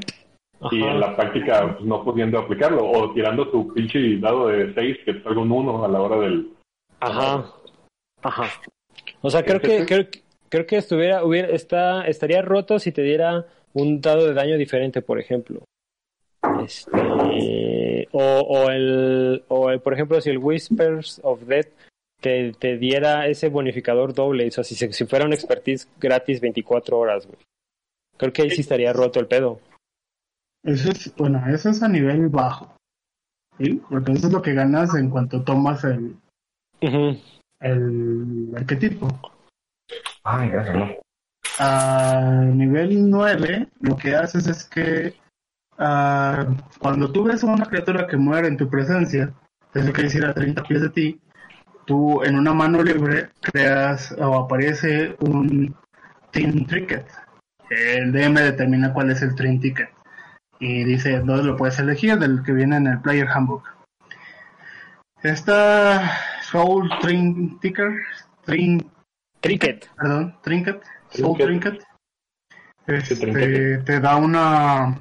[0.72, 4.98] y en la práctica pues, no pudiendo aplicarlo o tirando tu pinche dado de 6
[5.04, 6.50] que te salga un 1 a la hora del...
[7.02, 7.46] Ajá.
[8.22, 8.44] Ajá.
[9.22, 13.02] O sea, creo que, creo, que- creo que estuviera, hubiera, está, estaría roto si te
[13.02, 15.62] diera un dado de daño diferente, por ejemplo.
[16.64, 21.68] Este, o, o el, o el, por ejemplo, si el Whispers of Death
[22.20, 26.98] te, te diera ese bonificador doble, o sea, si, si fuera un expertise gratis 24
[26.98, 27.40] horas, güey.
[28.18, 29.60] Creo que ahí sí estaría roto el pedo.
[30.64, 32.76] eso es, bueno, eso es a nivel bajo.
[33.58, 33.82] ¿sí?
[33.90, 36.16] Porque eso es lo que ganas en cuanto tomas el,
[37.60, 39.08] el arquetipo.
[40.24, 40.96] Ay, gracias, no.
[41.60, 45.16] A nivel 9, lo que haces es que
[45.78, 46.46] ah,
[46.80, 49.34] cuando tú ves a una criatura que muere en tu presencia,
[49.74, 51.22] eso quiere decir a 30 pies de ti,
[51.86, 55.76] tú en una mano libre creas o aparece un
[56.32, 57.06] Team Ticket.
[57.70, 59.90] El DM determina cuál es el Team Ticket
[60.60, 63.64] y dice dónde lo puedes elegir del que viene en el Player Handbook.
[65.24, 66.12] Esta
[66.44, 67.94] Soul Trin Ticker,
[68.46, 68.90] Trin
[69.42, 69.90] Cricket.
[69.96, 71.84] perdón, Trinket, Soul Trinket.
[72.86, 75.00] Trinket, este, te da una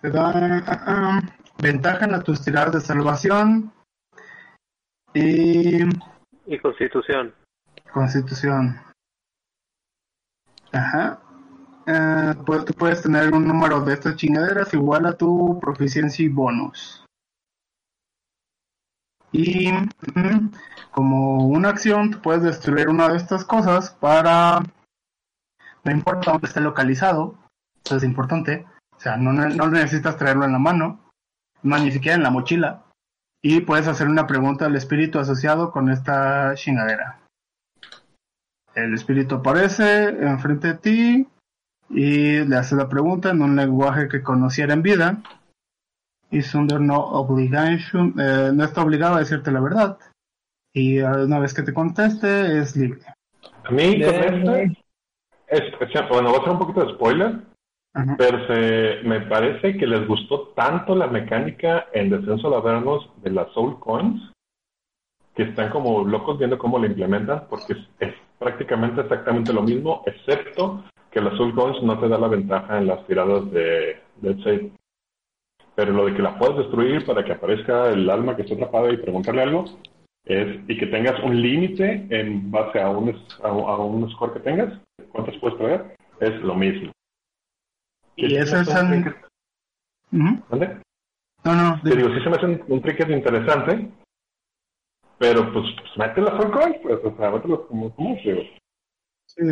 [0.00, 1.20] te da ah, ah,
[1.58, 3.72] ventaja en tus tiradas de salvación
[5.12, 5.82] y
[6.46, 7.34] Y constitución.
[7.92, 8.80] constitución.
[10.72, 11.20] Ajá.
[11.86, 16.28] Eh, pues tú puedes tener un número de estas chingaderas igual a tu proficiencia y
[16.28, 17.04] bonus.
[19.32, 20.50] Y mm,
[20.90, 24.60] como una acción, tú puedes destruir una de estas cosas para.
[25.84, 27.34] No importa dónde esté localizado,
[27.84, 28.66] eso es importante.
[29.00, 31.00] O sea, no, ne- no necesitas traerlo en la mano,
[31.62, 32.82] no ni siquiera en la mochila.
[33.42, 37.18] Y puedes hacer una pregunta al espíritu asociado con esta chingadera.
[38.74, 41.28] El espíritu aparece enfrente de ti
[41.88, 45.22] y le hace la pregunta en un lenguaje que conociera en vida.
[46.30, 49.98] Is under no obligation, eh, no está obligado a decirte la verdad.
[50.74, 53.00] Y una vez que te conteste, es libre.
[53.64, 54.62] A mí con este,
[55.48, 57.40] es, es- bueno, voy a hacer un poquito de spoiler,
[58.18, 63.30] Pero se, me parece que les gustó tanto la mecánica en Descenso al Avernos de
[63.30, 64.32] las Soul Coins,
[65.34, 70.02] que están como locos viendo cómo lo implementan, porque es, es prácticamente exactamente lo mismo,
[70.06, 74.38] excepto que las Soul Coins no te da la ventaja en las tiradas de Dead
[74.38, 74.70] Save.
[75.74, 78.92] Pero lo de que la puedas destruir para que aparezca el alma que está atrapada
[78.92, 79.64] y preguntarle algo,
[80.24, 84.40] es, y que tengas un límite en base a un, a, a un score que
[84.40, 84.78] tengas,
[85.10, 86.92] cuántas puedes traer, es lo mismo.
[88.16, 88.68] Y eso es
[90.12, 90.42] Ujú.
[90.50, 90.82] ¿Mande?
[91.44, 93.90] No, no, Te digo, sí se me hace un, un trinket interesante,
[95.18, 98.40] pero pues, pues mete las Soul Coins, pues, o sea, mételos como, como digo,
[99.26, 99.44] sí, sí,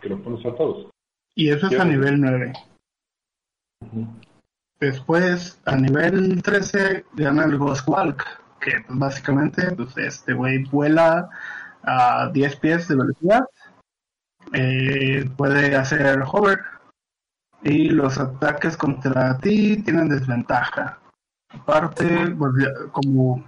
[0.00, 0.90] que los pones a todos.
[1.34, 2.52] Y eso es a nivel 9.
[3.80, 4.06] Ujú.
[4.80, 8.24] Después, a nivel 13, gana el Ghost Walk,
[8.60, 11.28] que pues, básicamente pues, este güey vuela
[11.82, 13.44] a 10 pies de velocidad,
[14.52, 16.60] eh, puede hacer hover
[17.62, 20.98] y los ataques contra ti tienen desventaja.
[21.50, 23.44] Aparte, pues, ya- como,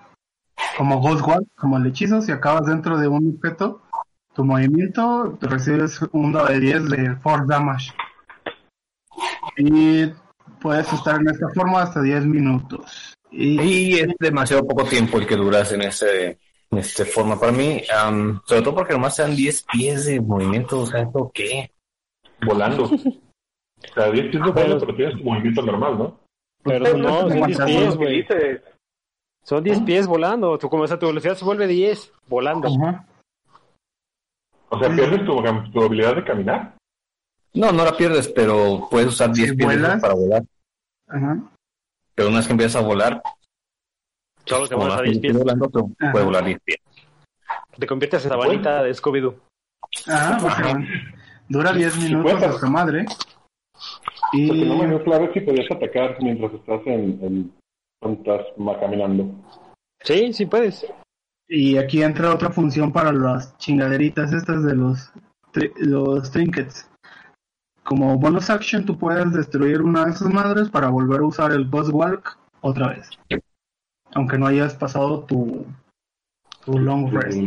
[0.77, 3.83] como Ghost Walk, como el hechizo, si acabas dentro de un objeto,
[4.35, 7.93] tu movimiento, te recibes un dado de 10 de force damage.
[9.57, 10.07] Y
[10.61, 13.15] puedes estar en esta forma hasta 10 minutos.
[13.31, 16.39] Y, Y es demasiado poco tiempo el que duras en ese
[16.71, 20.81] en esta forma para mí, am, sobre todo porque nomás sean 10 pies de movimiento,
[20.81, 21.71] o sea, ¿esto qué?
[22.45, 22.91] Volando.
[23.91, 26.21] O sea, 10 pies de vuelo, pero tienes tu movimiento normal, ¿no?
[26.63, 28.27] Pero no, son 10 Aguantas pies, güey.
[29.45, 30.59] Son 10 pies volando.
[30.59, 32.69] Tú, como tu velocidad se vuelve 10 volando.
[32.69, 33.07] Ajá.
[34.69, 36.75] O sea, pierdes tu, tu habilidad de caminar.
[37.55, 40.01] No, no la pierdes, pero puedes usar 10 Si pies vuelas.
[40.01, 40.43] para volar.
[41.09, 41.39] Ajá.
[42.15, 43.23] Pero una vez que empiezas a volar,
[44.45, 45.39] Solo te mueves a vas 10 pies.
[45.39, 45.67] volando,
[46.01, 46.13] Ajá.
[46.13, 46.79] puedes volar 10 pies.
[47.79, 49.35] Te conviertes en sabanita de Scooby-Doo.
[50.09, 50.93] Ajá, básicamente.
[51.49, 53.07] Dura 10 minutos hasta madre.
[54.33, 57.53] Lo que no Y me dio claro es si podías atacar mientras estás en, en
[58.01, 59.31] cuando estás ma- caminando.
[60.03, 60.87] Sí, sí puedes.
[61.49, 65.11] Y aquí entra otra función para las chingaderitas estas de los,
[65.53, 66.89] tri- los trinkets.
[67.85, 71.65] Como bonus action, tú puedes destruir una de esas madres para volver a usar el
[71.65, 73.09] boss walk otra vez.
[74.13, 75.65] Aunque no hayas pasado tu,
[76.67, 77.39] tu long rest.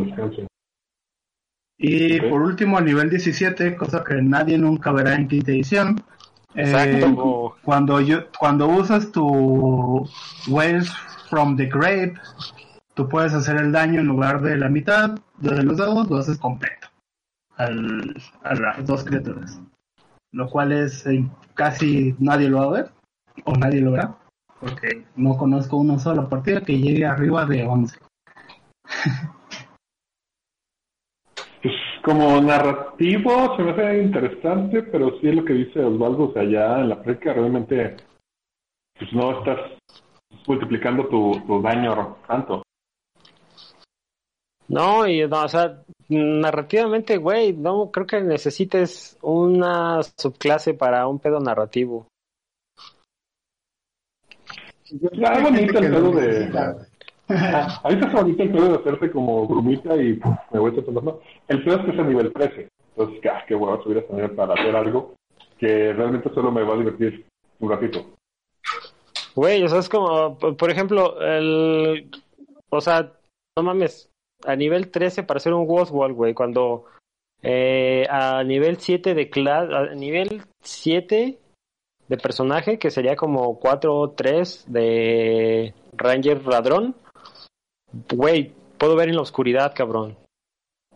[1.77, 5.95] Y por último, a nivel 17, cosa que nadie nunca verá en quinta edición.
[6.55, 7.01] Eh,
[7.63, 10.07] cuando, yo, cuando usas tu
[10.47, 10.91] Waves
[11.29, 12.13] from the Grave,
[12.93, 16.37] tú puedes hacer el daño en lugar de la mitad de los dados, lo haces
[16.37, 16.87] completo
[17.57, 19.61] al, a las dos criaturas.
[20.33, 22.91] Lo cual es eh, casi nadie lo va a ver,
[23.45, 24.15] o nadie lo verá,
[24.59, 27.97] porque no conozco una sola partida que llegue arriba de 11.
[32.03, 36.43] Como narrativo se me hace interesante, pero sí es lo que dice Osvaldo, o sea,
[36.43, 37.97] ya en la práctica realmente
[38.97, 39.59] pues no estás
[40.47, 42.63] multiplicando tu, tu daño tanto.
[44.67, 51.19] No, y no, o sea, narrativamente, güey, no creo que necesites una subclase para un
[51.19, 52.07] pedo narrativo.
[54.85, 56.90] Está bonito el pedo de...
[57.33, 60.19] Ah, Ahorita está bonito el pedo de hacerte como brumita y
[60.51, 61.21] me voy tratando.
[61.47, 62.69] El pedo es que es a nivel 13.
[62.95, 65.15] Entonces, ah, qué huevo subir a ese nivel para hacer algo
[65.57, 67.25] que realmente solo me va a divertir
[67.59, 68.05] un ratito.
[69.35, 72.09] Güey, o sea, es como, por ejemplo, el.
[72.69, 73.11] O sea,
[73.57, 74.09] no mames,
[74.45, 76.85] a nivel 13 para hacer un Wall, güey, cuando
[77.41, 81.37] eh, a nivel 7 de clase, a nivel 7
[82.07, 86.95] de personaje, que sería como 4 o 3 de Ranger Ladrón,
[88.13, 90.17] güey, puedo ver en la oscuridad, cabrón.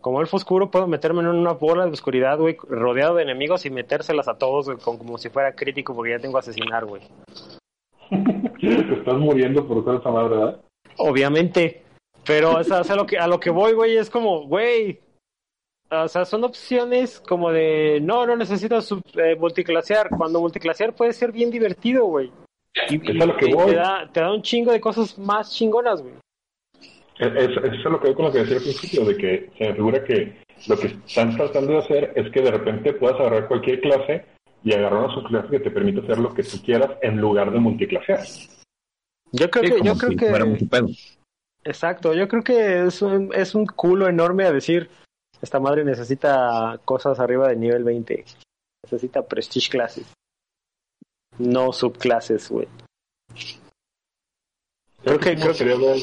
[0.00, 3.70] Como elfo oscuro, puedo meterme en una bola de oscuridad, güey, rodeado de enemigos y
[3.70, 7.02] metérselas a todos, güey, como si fuera crítico, porque ya tengo a asesinar, güey.
[8.60, 10.60] Te estás muriendo por usar esa madre, ¿verdad?
[10.98, 11.82] Obviamente.
[12.24, 15.00] Pero o sea, o sea, lo que, a lo que voy, güey, es como, güey.
[15.90, 20.08] O sea, son opciones como de, no, no necesito sub- eh, multiclasear.
[20.10, 22.32] Cuando multiclasear puede ser bien divertido, güey.
[22.90, 23.66] Y, a lo que y voy.
[23.66, 26.14] te, da, te da un chingo de cosas más chingonas, güey.
[27.18, 29.50] Es, es- eso es lo que voy con lo que decía al principio, de que
[29.56, 33.18] se me figura que lo que están tratando de hacer es que de repente puedas
[33.20, 34.24] agarrar cualquier clase
[34.64, 37.58] y agarrar una subclase que te permita hacer lo que tú quieras en lugar de
[37.60, 38.20] multiclasear.
[39.32, 40.86] Yo creo Sí, que, yo creo si que, pedo.
[41.64, 44.88] exacto, yo creo que es un, es un culo enorme a decir,
[45.40, 48.24] esta madre necesita cosas arriba de nivel 20.
[48.84, 50.12] Necesita prestige classes.
[51.38, 52.68] No subclases, güey.
[55.06, 55.96] Creo que, creo que ver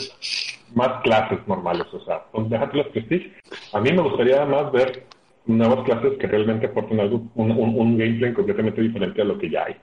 [0.76, 3.34] más clases normales, o sea, pues, déjate los prestige.
[3.74, 5.04] A mí me gustaría más ver
[5.46, 9.50] nuevas clases que realmente aporten algo, un, un, un gameplay completamente diferente a lo que
[9.50, 9.76] ya hay.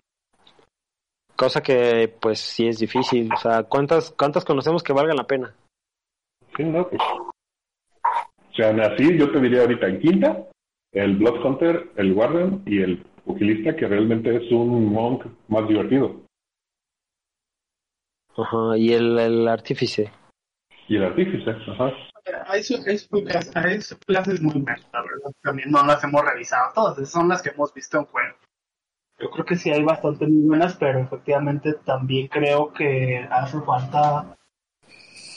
[1.37, 3.31] Cosa que, pues, sí es difícil.
[3.31, 5.55] O sea, ¿cuántas, cuántas conocemos que valgan la pena?
[6.57, 7.03] Sí, no, pues.
[7.03, 10.47] O sea, así yo te diría ahorita en quinta,
[10.93, 16.23] el Blood Hunter, el Warden y el Pugilista, que realmente es un monk más divertido.
[18.37, 20.11] Ajá, y el, el artífice.
[20.89, 21.93] Y el Artífice, ajá.
[22.49, 23.25] Hay, su- hay, su-
[23.55, 25.33] hay su- clases muy buenas, la verdad.
[25.43, 28.37] También no las hemos revisado todas, esas son las que hemos visto en juego.
[29.19, 34.37] Yo creo que sí hay bastante muy buenas, pero efectivamente también creo que hace falta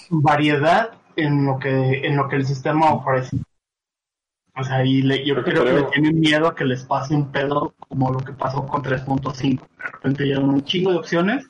[0.10, 3.38] variedad en lo que en lo que el sistema ofrece.
[4.56, 6.84] O sea, y le- yo Creo que creo que le tienen miedo a que les
[6.86, 9.62] pase un pedo como lo que pasó con 3.5.
[9.78, 11.48] De repente llegan un chingo de opciones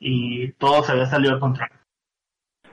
[0.00, 1.76] y todo se ve salido al contrario.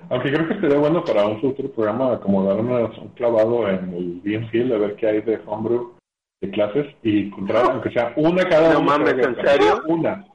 [0.09, 3.93] Aunque creo que sería bueno para un futuro programa como dar una- un clavado en
[3.93, 5.95] el DMC, de ver qué hay de homebrew
[6.41, 8.97] de clases y encontrar, aunque sea una cada No una.
[8.97, 9.81] mames, ¿en serio?
[9.87, 10.25] Una.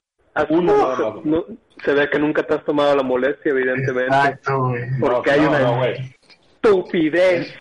[0.48, 1.44] Una, no, no,
[1.84, 4.06] se ve que nunca te has tomado la molestia, evidentemente.
[4.06, 4.82] Exacto, güey.
[4.98, 6.16] Porque No, hay una no, güey.
[6.54, 7.54] estupidez.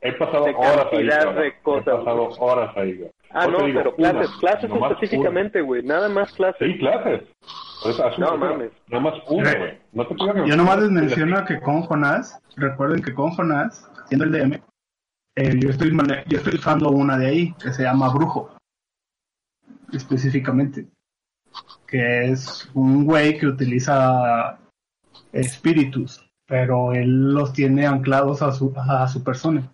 [0.00, 1.08] He pasado de horas ahí.
[1.62, 3.10] cosas, He pasado horas ahí, güey.
[3.34, 5.82] Ah, No digo, pero clases, clases nomás específicamente, güey.
[5.82, 6.66] Nada más clases.
[6.66, 7.22] Sí, clases.
[7.84, 8.72] Una No mames.
[8.88, 9.78] Nada más una, güey.
[9.92, 10.14] No te
[10.48, 14.62] Yo nomás les menciono que con Jonás, recuerden que con Jonás, haciendo el DM,
[15.36, 15.90] eh, yo, estoy
[16.28, 18.56] yo estoy usando una de ahí que se llama Brujo,
[19.92, 20.86] específicamente,
[21.88, 24.60] que es un güey que utiliza
[25.32, 29.72] espíritus, pero él los tiene anclados a su, a su persona.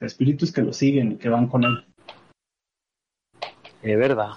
[0.00, 1.84] Espíritus que lo siguen y que van con él.
[3.82, 4.30] Es verdad.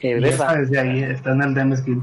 [0.00, 0.56] Es Y verdad.
[0.58, 2.02] desde ahí está en el.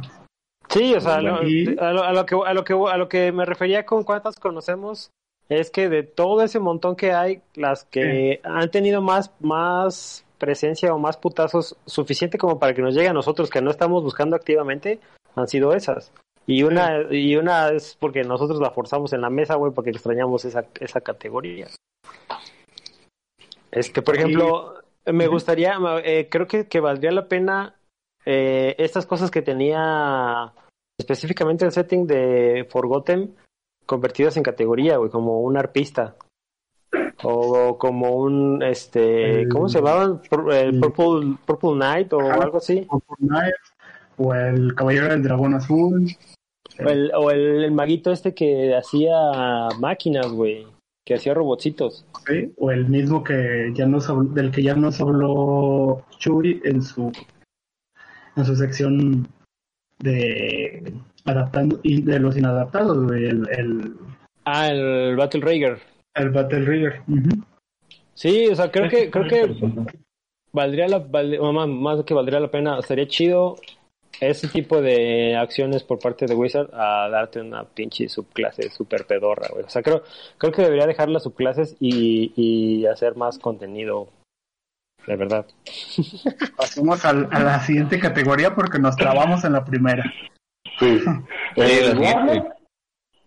[0.69, 3.09] Sí, o sea, lo- Y- a, lo, a lo que a lo que a lo
[3.09, 5.09] que me refería con cuántas conocemos
[5.49, 10.93] es que de todo ese montón que hay, las que han tenido más más presencia
[10.93, 14.35] o más putazos suficiente como para que nos llegue a nosotros que no estamos buscando
[14.35, 14.99] activamente
[15.35, 16.11] han sido esas.
[16.45, 20.45] Y una y una es porque nosotros la forzamos en la mesa, güey, porque extrañamos
[20.45, 21.67] esa esa categoría.
[23.71, 24.75] Este, por ejemplo,
[25.05, 25.73] me gustaría,
[26.03, 27.75] eh, creo que, que valdría la pena
[28.25, 30.53] eh, estas cosas que tenía
[30.99, 33.35] específicamente el setting de Forgotten
[33.85, 36.15] convertidas en categoría, güey, como un arpista.
[37.23, 40.21] O como un, este, El- ¿cómo se llamaban?
[40.31, 42.85] El el- Purple, Purple Knight o algo así.
[42.89, 43.55] O Fortnite,
[44.17, 46.07] o el Caballero del Dragón Azul.
[46.83, 49.13] O el, o el, el maguito este que hacía
[49.79, 50.65] máquinas, güey,
[51.09, 52.05] que hacía robotcitos.
[52.27, 52.53] ¿sí?
[52.57, 57.11] o el mismo que ya nos habló- del que ya nos habló Churi en su
[58.35, 59.27] en su sección
[59.97, 60.93] de
[61.25, 63.93] adaptando y de los inadaptados güey, el, el,
[64.45, 65.79] Ah, el Battle Rager.
[66.13, 67.43] el Battle Rigger Ujú.
[68.13, 69.55] Sí, o sea, creo que, creo que
[70.53, 73.55] valdría la, val- más, más que valdría la pena, sería chido
[74.21, 79.47] ese tipo de acciones por parte de Wizard a darte una pinche subclase super pedorra,
[79.51, 79.63] güey.
[79.65, 80.03] O sea, creo,
[80.37, 84.09] creo que debería dejar las subclases y, y hacer más contenido,
[85.07, 85.45] de verdad.
[86.57, 90.03] pasamos al- a la siguiente categoría porque nos trabamos en la primera
[90.79, 91.01] Sí.
[91.55, 91.97] La El.
[91.99, 92.47] Warlock.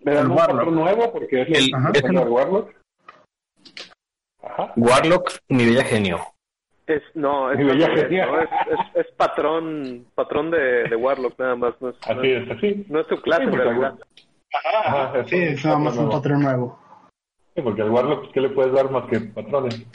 [0.04, 0.56] Dan El un Warlock.
[0.58, 1.90] patrón nuevo porque es el, El- Ajá.
[1.94, 2.70] es el Warlock.
[4.42, 4.72] Ajá.
[4.76, 6.18] Warlock, mi bella genio.
[6.86, 11.90] Es, no, es, no, es, es, es patrón, patrón de, de Warlock nada más, no
[11.90, 12.86] es, no Así es, es, así.
[12.88, 13.98] no es su clase Sí, en porque realidad.
[14.84, 16.78] Ajá, eso, sí es nada más un patrón nuevo
[17.54, 19.86] Sí, porque al Warlock, ¿qué le puedes dar más que patrones?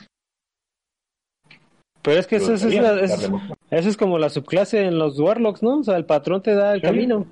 [2.03, 5.61] Pero es que eso, es, Pero la- eso es como la subclase en los Warlocks,
[5.61, 5.79] ¿no?
[5.79, 6.85] O sea, el patrón te da el Sí.
[6.87, 7.25] camino.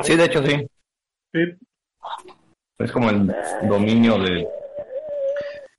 [0.00, 0.66] Sí, de hecho sí.
[1.32, 1.40] Sí.
[2.78, 3.34] Es como el
[3.68, 4.46] dominio de,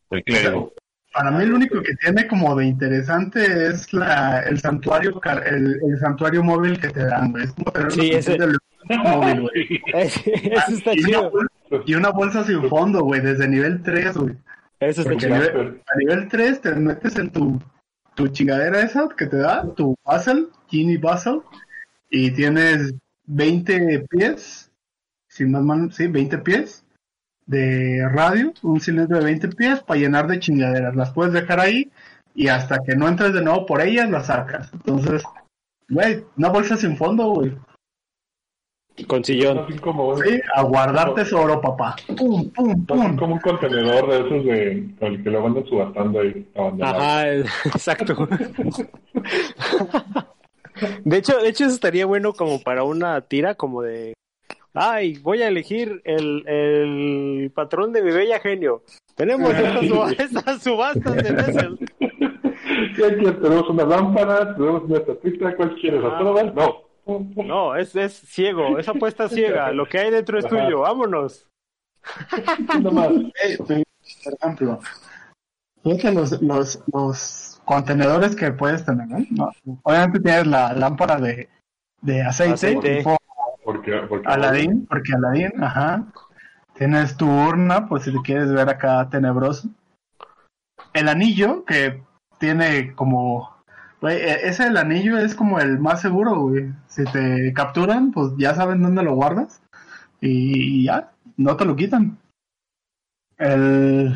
[0.09, 0.73] del clérigo.
[1.14, 5.99] Para mí lo único que tiene como de interesante es la el santuario el, el
[5.99, 7.43] santuario móvil que te dan güey.
[7.45, 8.57] es como tener Sí, ese- del
[9.03, 10.22] móvil güey eso
[10.74, 11.32] está y una, chido.
[11.32, 11.49] bol-
[11.86, 14.36] y una bolsa sin fondo, güey, desde nivel 3, güey.
[14.80, 15.36] Eso está Porque chido.
[15.38, 17.62] nivel- a nivel 3 te metes en tu,
[18.16, 21.41] tu chingadera esa que te da, tu puzzle, Genie Puzzle,
[22.09, 22.93] y tienes
[23.26, 24.70] 20 pies,
[25.30, 26.84] si más mal, sí, 20 pies
[27.45, 30.95] de radio, un cilindro de 20 pies para llenar de chingaderas.
[30.95, 31.91] Las puedes dejar ahí
[32.33, 34.71] y hasta que no entres de nuevo por ellas, las sacas.
[34.73, 35.23] Entonces,
[35.89, 37.53] güey, una bolsa sin fondo, güey.
[39.07, 39.59] Con sillón.
[39.59, 41.95] Así como, Sí, a guardar tesoro, papá.
[42.17, 43.17] Pum, pum, pum.
[43.17, 46.47] como un contenedor de esos de, con el que lo andan subastando ahí.
[46.81, 47.33] Ajá,
[47.65, 48.27] exacto.
[51.03, 54.13] De hecho, de hecho eso estaría bueno como para una tira como de
[54.74, 58.84] ay, voy a elegir el, el patrón de mi bella genio.
[59.15, 61.80] Tenemos estas, suba- estas subastas de Bessel.
[62.95, 66.03] Sí, aquí tenemos una lámpara, tenemos una estatuita, ¿cuál quieres?
[66.03, 66.51] ¿A Ah.
[66.53, 67.24] No.
[67.43, 69.72] No, es, es ciego, es apuesta ciega.
[69.72, 70.63] Lo que hay dentro es Ajá.
[70.65, 71.47] tuyo, vámonos.
[72.91, 73.09] Más.
[73.67, 74.80] por ejemplo,
[75.84, 79.07] fíjate los, los, los contenedores que puedes tener,
[79.84, 81.49] Obviamente tienes la lámpara de,
[82.01, 82.97] de aceite, Aceite.
[82.97, 83.17] tipo
[83.64, 86.05] Porque, porque Aladín, porque Aladín, ajá.
[86.74, 89.70] Tienes tu urna, pues si te quieres ver acá tenebroso.
[90.93, 92.03] El anillo, que
[92.39, 93.55] tiene como...
[93.99, 96.74] Güey, e- ese el anillo es como el más seguro, güey.
[96.88, 99.62] Si te capturan, pues ya saben dónde lo guardas.
[100.22, 102.18] Y, ya, no te lo quitan.
[103.38, 104.16] El...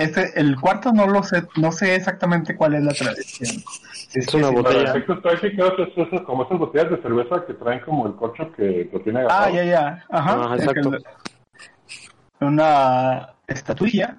[0.00, 3.62] Este, el cuarto no lo sé, no sé exactamente cuál es la tradición.
[4.14, 4.90] Es una sí, Para botella.
[4.90, 8.88] efectos prácticos es, es como esas botellas de cerveza que traen como el corcho que
[8.92, 9.54] lo tiene Ah, agarrado.
[9.54, 10.04] ya, ya.
[10.10, 10.32] Ajá.
[10.44, 10.90] Ajá, exacto.
[12.40, 14.16] Una estatuilla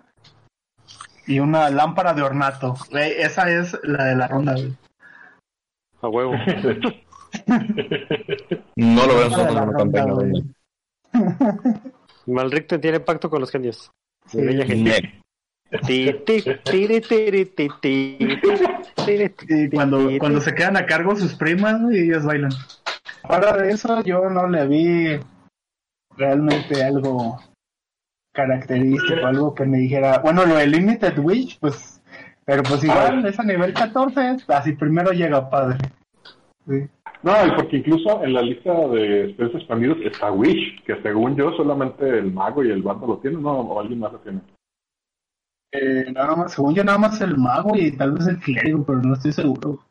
[1.25, 2.75] y una lámpara de ornato.
[2.91, 4.73] Esa es la de la ronda, güey.
[6.01, 6.33] A huevo.
[8.75, 10.43] No lo la en una ronda, campaña.
[12.25, 13.89] Malric tiene pacto con los genios.
[14.33, 14.65] Bella
[19.07, 22.51] Y cuando, cuando se quedan a cargo sus primas, y ellas bailan.
[23.23, 25.19] Ahora de eso yo no le vi
[26.17, 27.39] realmente algo
[28.33, 32.01] característico, algo que me dijera, bueno, lo de Limited Wish, pues,
[32.45, 35.77] pero pues igual es a nivel 14, así primero llega padre.
[36.67, 36.87] Sí.
[37.23, 41.51] No, y porque incluso en la lista de especies expandidos está Wish, que según yo
[41.55, 44.41] solamente el mago y el bardo lo tienen, no, o alguien más lo tiene.
[45.73, 49.01] Eh, nada más, según yo nada más el mago y tal vez el clérigo, pero
[49.01, 49.85] no estoy seguro.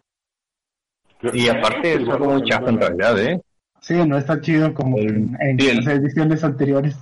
[1.32, 3.40] Y aparte es algo muy chafa en realidad, ¿eh?
[3.80, 6.96] Sí, no está chido como en, en Sí, el- las ediciones anteriores.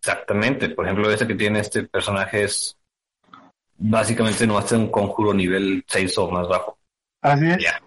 [0.00, 0.68] Exactamente.
[0.70, 2.76] Por ejemplo, ese que tiene este personaje es
[3.78, 6.78] básicamente no hace un conjuro nivel 6 o más bajo.
[7.22, 7.58] Así es.
[7.62, 7.80] Ya.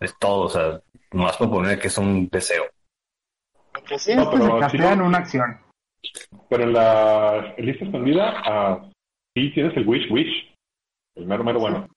[0.00, 0.80] Es todo, o sea,
[1.12, 2.64] más por poner que es un deseo.
[3.74, 5.58] Lo que sí No, es que pero se sí castea en lo- una acción.
[6.48, 8.90] Pero en la lista expandida, ah,
[9.34, 10.54] sí tienes el Wish Wish,
[11.16, 11.88] el mero mero bueno.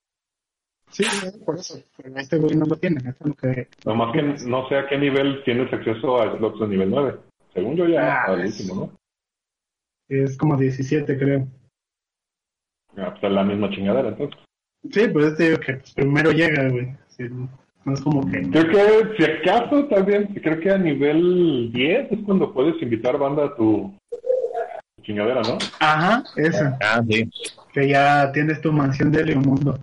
[0.90, 1.06] Sí,
[1.46, 1.82] por eso.
[1.96, 2.98] Pero este güey no lo tiene.
[3.00, 3.68] Eso es lo que...
[3.86, 7.20] Nomás que no sé a qué nivel tienes acceso a slots de nivel 9.
[7.54, 9.00] Según yo ya Ah, al último, ¿no?
[10.10, 11.48] Es como 17, creo.
[12.98, 14.38] Ah, pues es la misma chingadera, entonces.
[14.92, 16.94] Sí, pues te digo que pues, primero llega, güey.
[17.08, 17.24] Sí,
[17.84, 18.42] no es como que...
[18.50, 23.46] Creo que, si acaso, también, creo que a nivel 10 es cuando puedes invitar banda
[23.46, 23.94] a tu
[25.02, 25.58] chingadera, ¿no?
[25.80, 26.78] Ajá, esa.
[26.82, 27.30] Ah, sí.
[27.74, 29.80] Que ya tienes tu mansión de Leomundo.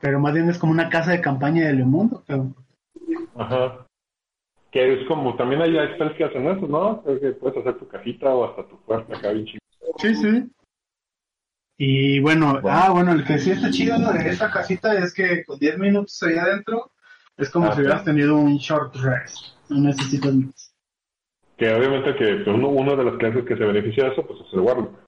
[0.00, 2.22] Pero más bien es como una casa de campaña de Leomundo.
[2.26, 2.54] Pero...
[3.36, 3.86] Ajá.
[4.70, 7.02] Que es como, también hay spells que hacen eso, ¿no?
[7.02, 9.92] Creo que puedes hacer tu cajita o hasta tu puerta acá bien chingada.
[9.98, 10.50] Sí, sí.
[11.76, 15.58] Y bueno, ah, bueno, el que sí está chido de esta casita es que con
[15.58, 16.92] 10 minutos ahí adentro
[17.42, 18.06] es como Ah, si hubieras sí.
[18.06, 19.36] tenido un short rest.
[19.68, 20.74] No necesitas más.
[21.56, 24.40] Que obviamente que pues, uno, uno de las clases que se beneficia de eso, pues
[24.40, 24.98] es el Warlock,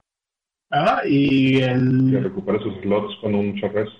[0.70, 3.92] Ah, y que el recupera sus slots con un short rest.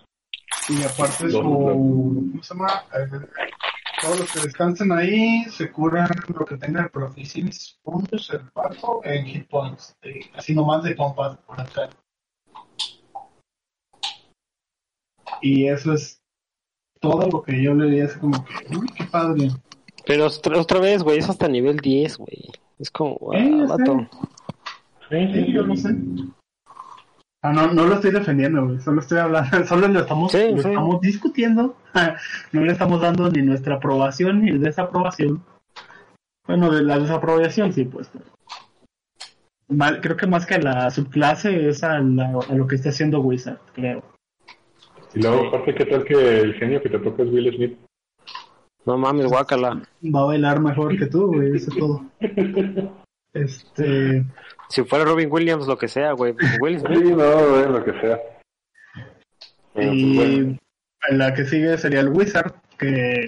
[0.68, 2.84] y aparte su ¿cómo se llama?
[2.94, 3.26] Eh,
[4.02, 9.24] todos los que descansen ahí se curan lo que tengan proficiency puntos el cuarto en
[9.26, 9.96] hit points,
[10.34, 11.88] así nomás de compas por acá.
[15.40, 16.22] Y eso es
[17.10, 19.50] todo lo que yo le di así como que, uy, qué padre.
[20.06, 22.50] Pero otra, otra vez, güey, es hasta nivel 10, güey.
[22.78, 23.66] Es como, wow, Eh, sé.
[23.66, 24.08] vato.
[25.10, 25.94] Sí, Sí, yo lo sé.
[27.42, 28.80] Ah, no, no lo estoy defendiendo, güey.
[28.80, 30.68] Solo estoy hablando, solo lo estamos, Sí, lo sí.
[30.68, 31.76] estamos discutiendo.
[32.52, 35.42] no le estamos dando ni nuestra aprobación ni desaprobación.
[36.46, 38.10] Bueno, de la desaprobación sí, pues.
[39.68, 42.90] Mal- creo que más que a la subclase es a, la- a lo que está
[42.90, 44.02] haciendo Wizard, creo.
[45.14, 45.46] Y luego, Sí.
[45.48, 47.78] aparte, ¿qué tal que el genio que te toca es Will Smith?
[48.86, 49.82] No mames, guácala.
[50.04, 52.04] Va a bailar mejor que tú, güey, eso es todo.
[53.34, 54.24] Este,
[54.68, 56.36] Si fuera Robin Williams, lo que sea, güey.
[56.60, 57.16] Will Sí, Smith.
[57.16, 58.20] no, eh, lo que sea.
[59.74, 60.58] Bueno, pues, y bueno,
[61.10, 63.24] la que sigue sería el Wizard, que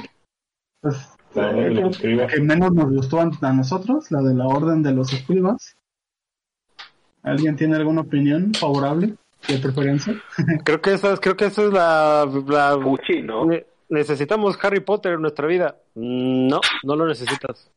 [0.80, 4.47] pues la de la que que menos nos gustó a a nosotros, la de la
[4.47, 5.74] Orden de los Escribas.
[7.24, 9.16] ¿Alguien tiene alguna opinión favorable
[9.49, 10.14] de preferencia?
[10.64, 13.44] Creo que esa es, creo que esa es la, la- Fuchi, ¿no?
[13.47, 15.76] ne- necesitamos Harry Potter en nuestra vida.
[15.94, 17.70] Mm, No, no lo necesitas.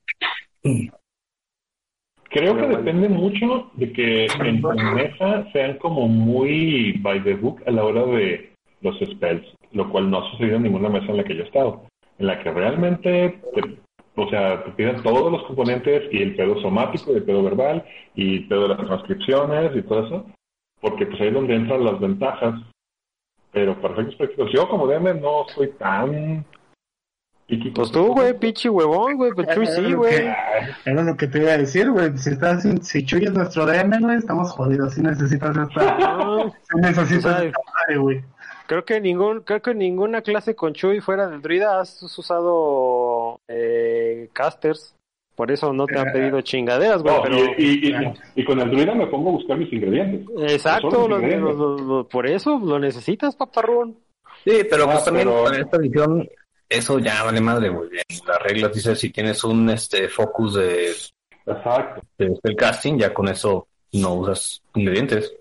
[2.32, 7.62] Creo que depende mucho de que en tu mesa sean como muy by the book
[7.66, 11.18] a la hora de los spells, lo cual no ha sucedido en ninguna mesa en
[11.18, 11.84] la que yo he estado,
[12.20, 13.80] en la que realmente, te-
[14.16, 17.84] o sea, te piden todos los componentes y el pedo somático, y el pedo verbal
[18.16, 20.26] y el pedo de las transcripciones y todo eso,
[20.82, 22.56] porque pues ahí es donde entran las ventajas.
[23.52, 26.46] Pero para efectos prácticos, yo como DM no soy tan...
[27.48, 29.32] piqui Pues tú, güey, pinche huevón, güey.
[29.32, 30.28] Pues Chuy sí, güey.
[30.86, 32.16] Era lo que te iba a decir, güey.
[32.18, 34.94] Si estás, si Chuy es nuestro DM, güey, estamos jodidos.
[34.94, 38.24] Si necesitas esta, No, si necesitas O sea, esta madre, güey.
[38.68, 44.30] creo que ningún, creo que ninguna clase con Chuy fuera del druida has usado eh,
[44.32, 44.96] casters.
[45.40, 47.16] Por eso no te han pedido chingaderas, güey.
[47.16, 50.28] No, pero y, y- y- y con el druida me pongo a buscar mis ingredientes.
[50.54, 51.56] exacto, Son los lo- ingredientes.
[51.56, 53.96] lo- lo- por eso lo necesitas, paparrón.
[54.44, 56.30] Sí, pero Ah, pues también pero- con esta edición,
[56.68, 57.90] eso ya vale madre, güey.
[58.28, 60.90] Las reglas dice si tienes un este focus de,
[61.46, 62.02] Exacto.
[62.18, 65.34] de spellcasting, ya con eso no usas ingredientes.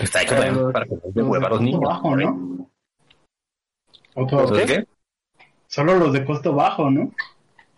[0.00, 1.80] Está hecho Pero también para que de hueva a los niños.
[1.80, 2.68] bajo, ¿no?
[4.16, 4.86] O todo- ¿Entonces qué?
[5.68, 7.12] Solo los de costo bajo, ¿no?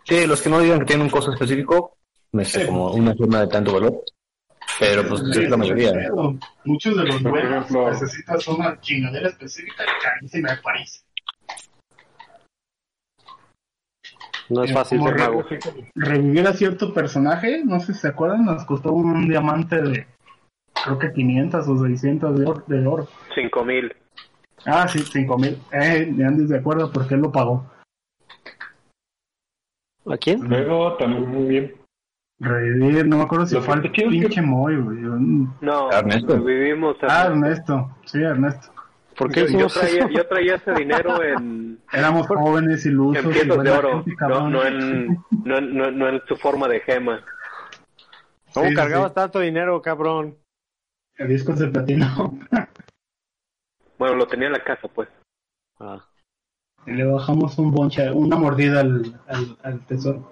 [0.09, 1.97] Sí, los que no digan que tienen un costo específico,
[2.33, 2.67] me sé Sí.
[2.67, 4.03] como una firma de tanto valor.
[4.81, 5.93] Pero pues Sí, es la mayoría.
[5.93, 6.35] pero
[6.65, 11.05] Muchos de los ejemplo- necesitas una chingadera específica y carísima de París.
[14.51, 15.45] No es Eh, fácil ser mago.
[15.95, 20.07] Revivir a cierto personaje, no sé si se acuerdan, nos costó un diamante de
[20.85, 22.65] creo que 500 o 600 de oro.
[22.67, 23.09] De oro.
[23.35, 23.95] 5000.
[24.65, 25.59] Ah, sí, 5000.
[25.73, 27.67] Eh, me andes de acuerdo porque él lo pagó.
[30.07, 30.49] ¿A quién?
[30.49, 31.75] Luego también
[32.41, 34.99] Revivir, no me acuerdo si Lo fue el es que- pinche Moy, güey.
[35.61, 36.41] No, Ernesto.
[36.45, 36.97] vivimos.
[37.03, 37.97] Ah, Ernesto.
[38.05, 38.73] Sí, Ernesto.
[39.17, 40.09] ¿Por qué yo, yo traía, eso?
[40.11, 43.25] yo traía ese dinero en, Éramos jóvenes, ilusos.
[43.25, 46.37] en y piezas de oro, gente, no, no, en, no, en- no, no en su
[46.37, 47.25] forma de gema.
[48.55, 49.15] ¿Cómo Sí, sí, cargabas sí.
[49.17, 50.37] tanto dinero, cabrón?
[51.17, 52.39] El disco de platino.
[53.99, 55.09] Bueno, lo tenía en la casa, pues.
[55.81, 55.99] Ah.
[56.89, 60.31] Le bajamos un bonche, una mordida al, al, al tesoro.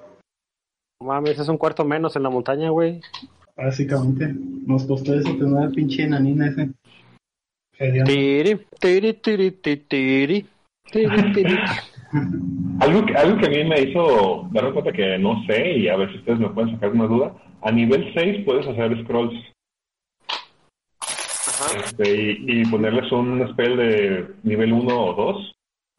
[1.00, 3.00] No Mames, es un cuarto menos en la montaña, güey.
[3.56, 4.34] Básicamente.
[4.66, 6.70] Nos costó eso tener al pinche enanina ese.
[7.78, 10.46] Tiri, tiri, tiri, tiri,
[10.90, 11.58] tiri, tiri.
[12.80, 15.96] Algo que, algo que a mí me hizo darme cuenta que no sé, y a
[15.96, 17.34] ver si ustedes me pueden sacar una duda.
[17.62, 19.34] A nivel 6 puedes hacer scrolls
[21.74, 25.55] este, y, y ponerles un spell de nivel 1 o 2.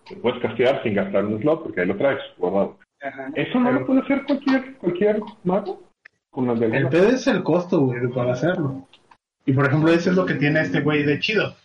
[0.08, 2.78] Que puedes castear sin gastar un slot porque ahí lo traes guardado.
[3.02, 3.30] Ajá.
[3.36, 5.84] ¿Eso no lo puede hacer cualquier, cualquier mago?
[6.30, 8.88] Con las El pedo es el costo, güey, para hacerlo.
[9.46, 11.56] Y por ejemplo, eso es lo que tiene este güey de chido.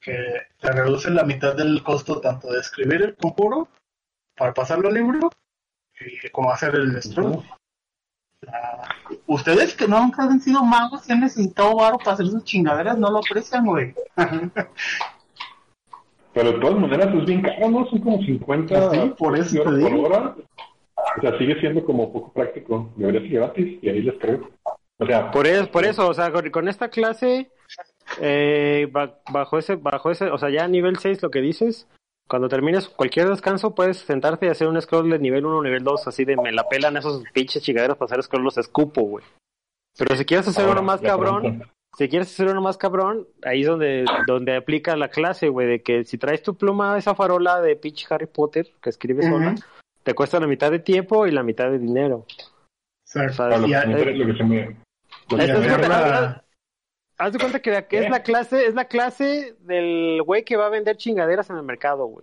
[0.00, 0.16] Que
[0.60, 3.68] te reduce la mitad del costo tanto de escribir el conjuro
[4.36, 5.30] para pasarlo al libro
[6.00, 7.42] y como hacer el scroll.
[8.48, 8.88] Ah,
[9.26, 13.10] Ustedes que no han sido magos y han necesitado varo para hacer sus chingaderas, no
[13.10, 13.94] lo aprecian, güey.
[16.36, 17.86] Pero de todas maneras es bien caro, ¿no?
[17.88, 20.36] Son como 50 Sí, por eso por hora.
[21.16, 22.90] O sea, sigue siendo como poco práctico.
[22.96, 24.50] Debería ser gratis y ahí les creo.
[24.98, 27.50] O sea, Por eso, por eso, o sea, con, con esta clase,
[28.20, 31.88] eh, ba- bajo ese, bajo ese, o sea, ya nivel 6 lo que dices,
[32.28, 35.84] cuando termines cualquier descanso puedes sentarte y hacer un scroll de nivel 1 o nivel
[35.84, 39.24] 2, así de me la pelan esos pinches chingaderos para hacer scroll los escupo, güey.
[39.98, 41.62] Pero si quieres hacer ahora, uno más cabrón.
[41.96, 45.82] Si quieres hacer uno más cabrón, ahí es donde, donde aplica la clase, güey, de
[45.82, 49.62] que si traes tu pluma, esa farola de pinche Harry Potter que escribe sola, Ujú.
[50.02, 52.26] te cuesta la mitad de tiempo y la mitad de dinero.
[53.06, 53.32] Exacto.
[53.32, 54.76] O sea, Ah, lo, que lo que se me-
[55.30, 56.42] lo que Esto se es me- una- verla-
[57.18, 60.66] Haz de cuenta que, que es la clase, es la clase del güey que va
[60.66, 62.22] a vender chingaderas en el mercado, güey.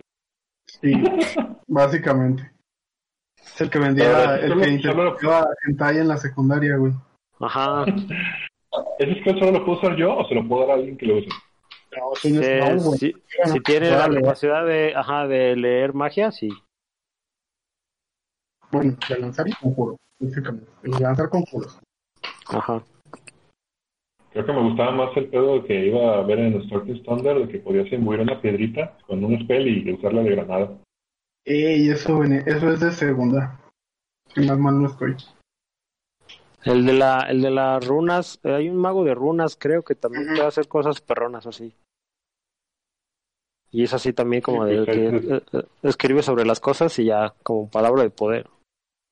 [0.68, 0.92] Sí,
[1.66, 2.48] básicamente.
[3.44, 6.92] Es el que vendía, el que interpretaba hentai en la secundaria, güey.
[7.40, 7.84] Ajá.
[8.98, 11.06] ¿Ese scroll solo lo puedo usar yo o se lo puedo dar a alguien que
[11.06, 11.28] lo use?
[11.96, 12.12] No,
[12.42, 13.14] Eh, no, si,
[13.52, 16.48] si tiene la capacidad de, ajá, de leer magia, sí.
[18.72, 20.66] Bueno, de lanzar conjuros, básicamente.
[20.82, 21.78] De lanzar conjuros.
[22.48, 22.82] Ajá.
[24.32, 27.52] Creo que me gustaba más el pedo que iba a ver en Starting Thunder, de
[27.52, 30.76] que podías imbuir una piedrita con un spell y usarla de granada.
[31.44, 33.60] Y eso, viene- eso es de segunda.
[34.34, 35.14] Si más mal no estoy.
[36.64, 39.94] El de la, el de las runas, eh, hay un mago de runas, creo que
[39.94, 41.74] también puede hacer cosas perronas así.
[43.70, 47.06] Y es así también como Sí, de que eh, eh, escribe sobre las cosas y
[47.06, 48.48] ya como palabra de poder.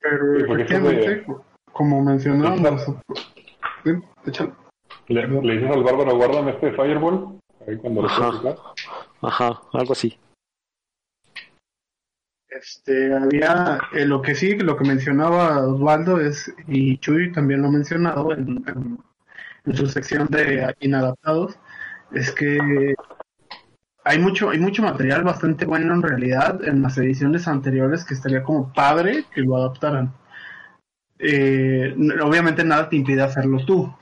[0.00, 1.26] Pero efectivamente,
[1.72, 2.86] como mencionábamos.
[5.08, 8.56] Le, le dices al bárbaro, guárdame este Fireball, ahí cuando lo Ajá.
[9.20, 10.16] Ajá, algo así.
[12.54, 17.68] Este, había, eh, lo que sí, lo que mencionaba Osvaldo es, y Chuy también lo
[17.68, 18.62] ha mencionado en,
[19.74, 21.56] su sección de inadaptados,
[22.12, 22.94] es que
[24.04, 28.42] hay mucho, hay mucho material bastante bueno en realidad en las ediciones anteriores que estaría
[28.42, 30.12] como padre que lo adaptaran.
[31.18, 33.94] Eh, obviamente nada te impide hacerlo tú,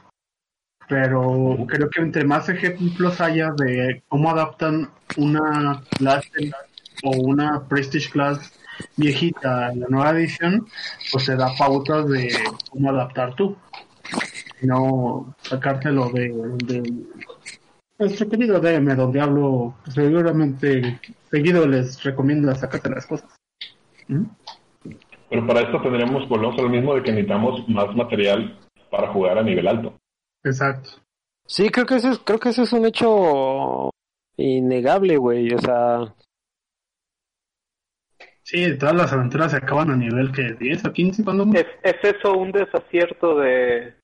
[0.88, 6.52] pero creo que entre más ejemplos haya de cómo adaptan una clase
[7.02, 8.52] o una Prestige Class
[8.96, 10.66] viejita en la nueva edición,
[11.12, 12.32] pues te da pautas de
[12.70, 13.56] cómo adaptar tú.
[14.62, 16.28] No sacártelo de,
[16.64, 16.82] de
[17.98, 23.30] nuestro querido DM, donde hablo pues, seguramente seguido les recomiendo sacarte las cosas.
[24.08, 24.24] ¿Mm?
[25.30, 28.58] Pero para esto tendremos, volvemos a lo mismo de que necesitamos más material
[28.90, 29.94] para jugar a nivel alto.
[30.42, 30.90] Exacto.
[31.46, 33.90] Sí, creo que ese es, creo que ese es un hecho
[34.36, 35.52] innegable, güey.
[35.54, 36.14] O sea,
[38.50, 41.60] Sí, todas las aventuras se acaban a nivel que 10 o 15 cuando mucho.
[41.60, 43.94] ¿Es, ¿Es eso un desacierto de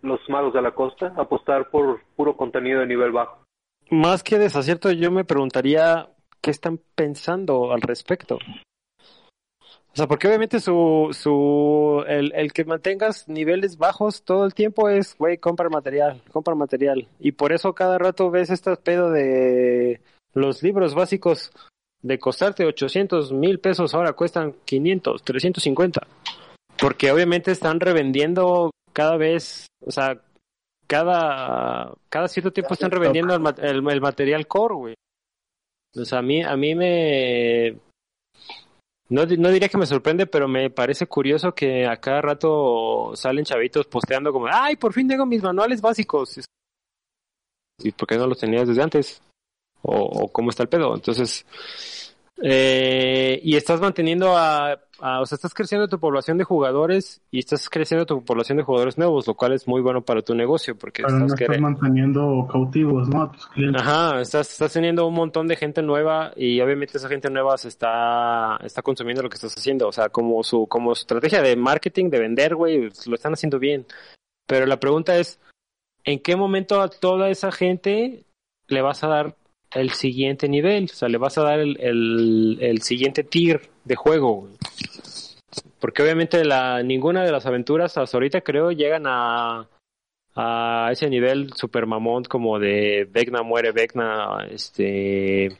[0.00, 1.12] los magos de la costa?
[1.18, 3.44] Apostar por puro contenido de nivel bajo.
[3.90, 6.08] más que desacierto, yo me preguntaría
[6.40, 8.36] qué están pensando al respecto.
[8.36, 14.88] O sea, porque obviamente su, su, el, el que mantengas niveles bajos todo el tiempo
[14.88, 17.06] es, güey, compra material, compra material.
[17.20, 20.00] Y por eso cada rato ves este pedo de
[20.32, 21.52] los libros básicos
[22.06, 26.06] de costarte 800 mil pesos, ahora cuestan 500, 350.
[26.78, 30.20] Porque obviamente están revendiendo cada vez, o sea,
[30.86, 34.94] cada, cada cierto tiempo están revendiendo el, el- el material core, güey.
[35.96, 37.76] O sea, a mí, a mí me...
[39.08, 43.44] No, no diría que me sorprende, pero me parece curioso que a cada rato salen
[43.44, 46.40] chavitos posteando como, ay, por fin tengo mis manuales básicos.
[47.82, 49.22] ¿Y por qué no los tenías desde antes?
[49.82, 50.94] ¿O, o cómo está el pedo?
[50.94, 51.46] Entonces,
[52.42, 57.38] eh, y estás manteniendo a, a- o sea, estás creciendo tu población de jugadores y
[57.38, 60.76] estás creciendo tu población de jugadores nuevos, lo cual es muy bueno para tu negocio
[60.76, 63.22] porque Pero no estás estás quere- manteniendo cautivos, ¿no?
[63.22, 63.80] A tus clientes.
[63.80, 67.68] Ajá, estás, estás teniendo un montón de gente nueva y obviamente esa gente nueva se
[67.68, 69.88] está, está consumiendo lo que estás haciendo.
[69.88, 73.58] O sea, como su, como su estrategia de marketing, de vender, güey, lo están haciendo
[73.58, 73.86] bien.
[74.46, 75.40] Pero la pregunta es,
[76.04, 78.24] ¿en qué momento a toda esa gente
[78.68, 79.36] le vas a dar
[79.80, 80.84] el siguiente nivel?
[80.84, 84.48] O sea, le vas a dar el, el, el siguiente tier de juego.
[85.80, 89.68] Porque obviamente la, ninguna de las aventuras hasta ahorita creo llegan a,
[90.34, 95.58] a ese nivel super mamón como de Vecna muere Vecna, este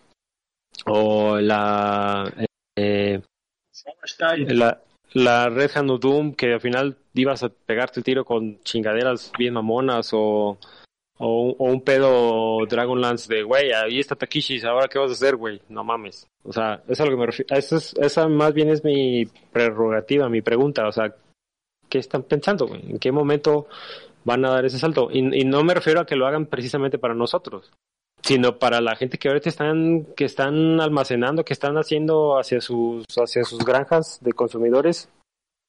[0.85, 2.31] o la
[2.77, 3.21] eh,
[4.49, 4.83] la,
[5.15, 9.33] la Red Hand of Doom que al final ibas a pegarte el tiro con chingaderas
[9.39, 10.59] bien mamonas o
[11.19, 15.61] o, un- pedo Dragonlance de güey, ahí está Takishis, ahora qué vas a hacer, güey,
[15.69, 16.27] no mames.
[16.45, 17.57] O sea, eso es a lo que me refiero.
[17.57, 20.87] Eso es, esa más bien es mi prerrogativa, mi pregunta.
[20.87, 21.15] O sea,
[21.89, 22.69] ¿qué están pensando?
[22.75, 23.67] ¿En qué momento
[24.25, 25.09] van a dar ese salto?
[25.11, 27.73] Y, y no me refiero a que lo hagan precisamente para nosotros,
[28.23, 33.05] sino para la gente que ahorita están, que están almacenando, que están haciendo hacia sus,
[33.17, 35.09] hacia sus granjas de consumidores.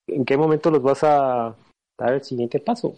[0.08, 1.56] ¿En qué momento los vas a
[2.00, 2.96] dar el siguiente paso?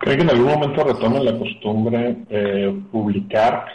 [0.00, 3.66] ¿Cree que en algún momento retomen la costumbre de publicar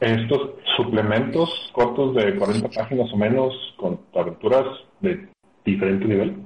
[0.00, 4.64] estos suplementos cortos de 40 páginas o menos con aventuras
[5.00, 5.28] de
[5.64, 6.36] diferente nivel?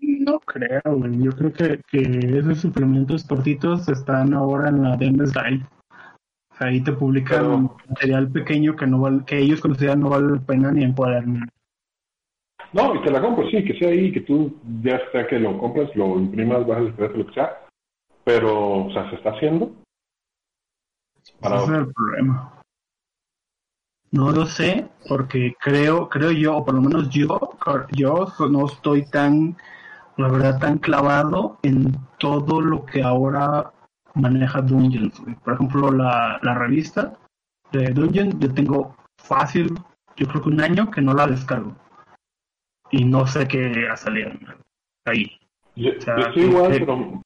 [0.00, 1.20] No creo, güey.
[1.22, 2.00] Yo creo que, que
[2.38, 4.94] esos suplementos cortitos están ahora en la.
[4.94, 10.10] O sea, ahí te publican Pero- material pequeño que no val- que ellos consideran no
[10.10, 11.48] vale la pena ni encuadernar.
[12.72, 15.58] No, y te la compro, sí, que sea ahí, que tú ya sea que lo
[15.58, 17.58] compras, lo imprimas, bajas el precio, lo que sea.
[18.24, 19.72] Pero, o sea, se está haciendo.
[21.40, 22.62] Para Ese es el problema.
[24.10, 27.40] No lo sé, porque creo, creo yo, o por lo menos yo,
[27.92, 29.56] yo no estoy tan,
[30.16, 33.72] la verdad, tan clavado en todo lo que ahora
[34.14, 35.20] maneja Dungeons.
[35.42, 37.14] Por ejemplo, la, la revista
[37.70, 39.74] de Dungeons, yo tengo fácil,
[40.16, 41.74] yo creo que un año que no la descargo.
[42.92, 44.30] Y no sé qué ha salido
[45.06, 45.26] ahí.
[45.74, 47.22] Yo, sea, yo estoy igual, que- pero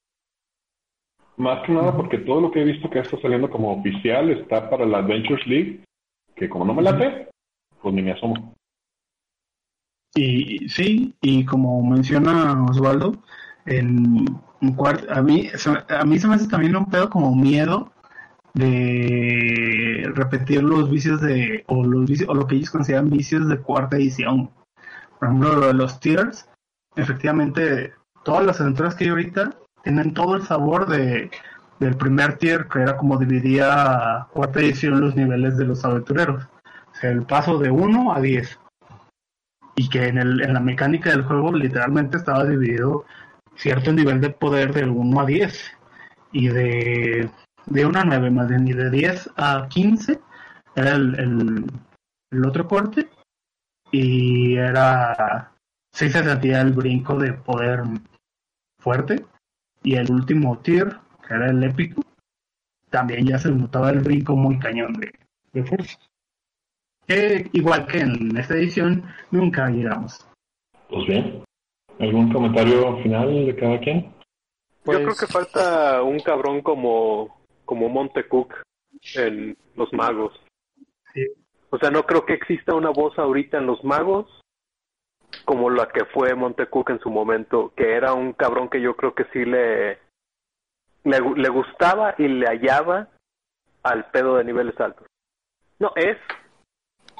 [1.37, 4.71] más que nada porque todo lo que he visto que está saliendo como oficial está
[4.71, 5.85] para la Adventures League,
[6.35, 7.29] que como no me late,
[7.83, 8.55] pues ni me asomo.
[10.15, 13.13] Y sí, y como menciona Osvaldo,
[13.67, 14.25] en
[14.77, 15.49] cuarto, a mí,
[15.91, 17.93] a mí se me hace también un pedo como miedo
[18.55, 23.59] de repetir los vicios de, o los vicios, o lo que ellos consideran vicios de
[23.61, 24.51] cuarta edición.
[25.19, 26.49] Por ejemplo, los tiers,
[26.95, 27.95] efectivamente,
[28.25, 29.51] todas las aventuras que hay ahorita
[29.83, 31.31] tienen todo el sabor de,
[31.79, 36.45] del primer tier, que era como dividía cuarta edición los niveles de los aventureros.
[36.45, 38.59] O sea, el paso de 1 a 10
[39.77, 43.05] y que en, el, en la mecánica del juego literalmente estaba dividido
[43.57, 45.73] cierto nivel de poder del 1 a 10
[46.33, 47.31] y de,
[47.67, 50.21] de 1 a 9 más bien y de 10 a 15
[50.75, 51.67] era el,
[52.31, 53.09] el otro corte
[53.91, 55.53] y era
[55.93, 57.83] sí se sentía el brinco de poder
[58.79, 59.25] fuerte
[59.83, 62.03] y el último tier que era el épico
[62.91, 65.13] también ya se notaba el brinco muy cañón de,
[65.53, 65.99] de fuerza
[67.07, 70.27] que igual que en esta edición nunca llegamos.
[70.89, 71.45] Pues bien,
[72.01, 74.13] ¿algún comentario final de cada quien?
[74.85, 78.55] Pues- Yo creo que falta un cabrón como, como Montecook
[79.15, 80.41] en Los Magos.
[81.77, 84.27] O sea, no creo que exista una voz ahorita en Los Magos
[85.45, 89.15] como la que fue Montecook en su momento, que era un cabrón que yo creo
[89.15, 89.99] que sí le,
[91.05, 93.09] le, gu- le gustaba y le hallaba
[93.83, 95.07] al pedo de niveles altos.
[95.79, 96.17] No, es.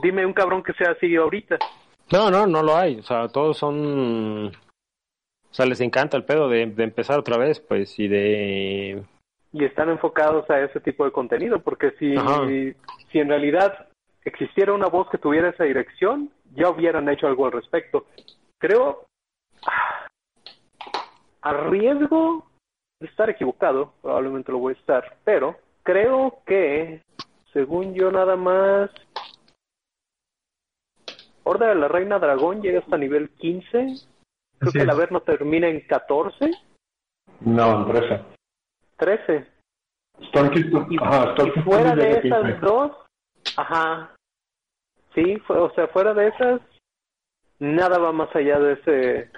[0.03, 1.59] Dime un cabrón que sea así ahorita.
[2.11, 2.99] No, no, no lo hay.
[2.99, 4.47] O sea, todos son.
[4.49, 9.05] O sea, les encanta el pedo de, de empezar otra vez, pues, y de.
[9.53, 12.47] y están enfocados a ese tipo de contenido, porque si, Ajá.
[12.47, 13.89] si en realidad
[14.27, 18.07] existiera una voz que tuviera esa dirección, ya hubieran hecho algo al respecto.
[18.59, 19.07] Creo,
[19.67, 20.07] ah,
[21.43, 22.45] a riesgo
[23.01, 27.03] de estar equivocado, probablemente lo voy a estar, pero creo que,
[27.53, 28.91] según yo nada más,
[31.45, 33.95] Horda de la Reina Dragón llega hasta nivel 15, creo
[34.61, 34.91] Así que el.
[34.91, 36.51] Averno termina en 14,
[37.43, 38.25] No, en 13.
[38.97, 39.47] 13.
[40.29, 42.29] Stormkist, Y, ajá, y fuera de de 15.
[42.29, 42.93] esas dos,
[43.57, 44.16] ajá.
[45.17, 46.61] Sí, fue- o sea, fuera de esas,
[47.59, 49.31] nada va más allá de ese,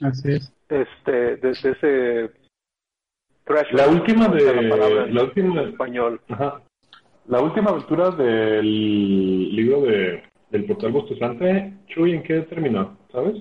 [0.00, 0.52] Así es.
[0.68, 2.30] este, de, de ese
[3.44, 4.68] threshold, La última la de.
[4.68, 5.62] palabra La última.
[5.62, 6.20] en español.
[6.28, 6.62] Ajá.
[7.26, 12.96] La última aventura del libro de, del portal bostezante, Chuy, ¿en qué terminó?
[13.10, 13.34] ¿Sabes?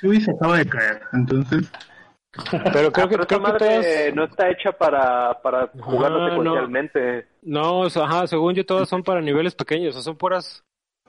[0.00, 1.72] Chewie se acaba de caer, entonces
[2.32, 4.14] Pero creo Ah, que, pero esa creo que madre todas...
[4.14, 6.28] no está hecha para, para jugarlo no.
[6.30, 7.26] secuencialmente.
[7.42, 10.62] No, o sea, ajá, según yo todas son para niveles pequeños, o sea, son puras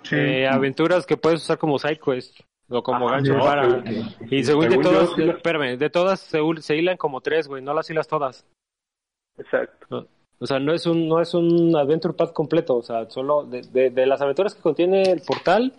[0.03, 0.15] sí.
[0.15, 3.83] eh, aventuras que puedes usar como side quest o como Ajá, gancho no, para...
[3.83, 6.97] pero- Y según, de según yo, todas, sí la- espérame, de todas se, se hilan
[6.97, 8.45] como tres, güey, no las hilas todas.
[9.37, 10.07] Exacto.
[10.39, 13.61] O sea, no es un, no es un Adventure Path completo, o sea, solo de,
[13.61, 15.73] de, de las aventuras que contiene el portal,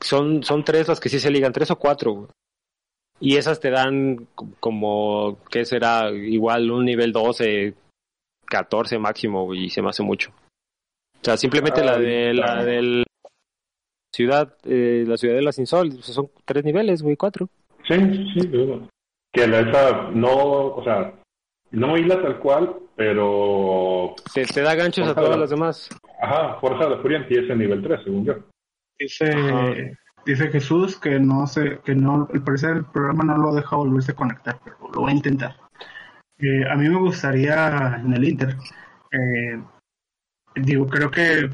[0.00, 2.28] son, son tres las que sí se ligan, tres o cuatro, güey.
[3.20, 6.10] Y esas te dan co- como, ¿qué será?
[6.10, 7.74] Igual un nivel 12,
[8.46, 10.30] 14 máximo, güey, y se me hace mucho.
[10.30, 13.04] O sea, simplemente la de la del
[14.14, 17.48] ciudad, eh, la ciudadela sin sol, son tres niveles, güey, cuatro.
[17.88, 17.94] Sí,
[18.34, 18.88] sí, de verdad.
[19.32, 20.30] Que la esa no,
[20.76, 21.12] o sea,
[21.72, 24.14] no hila tal cual, pero.
[24.32, 25.88] Te, te da ganchos a todas las demás.
[26.20, 28.34] Ajá, Fuerza de la Furia empieza en nivel 3, según yo.
[28.98, 29.74] Dice, Ajá.
[30.26, 34.12] Dice Jesús que no sé, que no, al parecer el programa no lo deja volverse
[34.12, 35.56] a conectar, pero lo va a intentar.
[36.38, 38.56] Eh, a mí me gustaría en el Inter,
[39.12, 39.62] eh,
[40.56, 41.48] digo, creo que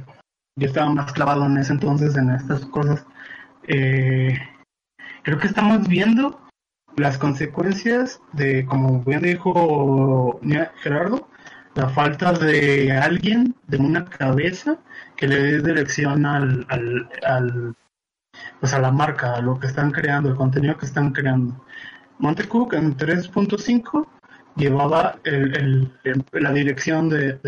[0.56, 3.06] yo estaba más clavado en ese entonces en estas cosas.
[3.68, 4.38] Eh,
[5.22, 6.40] creo que estamos viendo
[6.96, 10.40] las consecuencias de, como bien dijo
[10.82, 11.28] Gerardo,
[11.74, 14.78] la falta de alguien, de una cabeza
[15.16, 16.66] que le dé dirección al
[18.60, 21.64] pues a la marca, lo que están creando, el contenido que están creando.
[22.18, 24.06] Montecook en 3.5
[24.56, 27.38] llevaba el, el- la dirección de,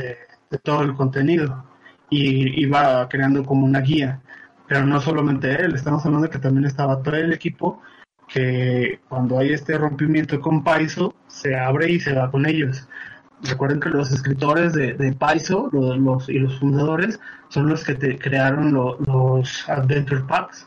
[0.63, 1.65] todo el contenido
[2.11, 4.21] y iba creando como una guía.
[4.69, 7.83] Pero no solamente él, estamos hablando de que también estaba todo el equipo
[8.29, 12.89] que cuando hay este rompimiento con Paizo se abre y se va con ellos.
[13.43, 17.95] Recuerden que los escritores de, de Paizo los, los- y los fundadores son los que
[17.95, 20.67] te crearon lo- los Adventure Packs.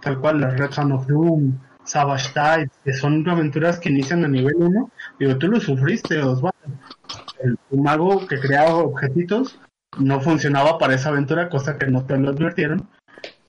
[0.00, 4.28] Tal cual, la Red Son of Doom, Savage Tide, que son aventuras que inician a
[4.28, 4.90] nivel 1.
[5.18, 6.58] Digo, tú lo sufriste, Osvaldo.
[7.40, 9.58] El un mago que creaba objetitos
[9.98, 12.88] no funcionaba para esa aventura, cosa que no te lo advirtieron.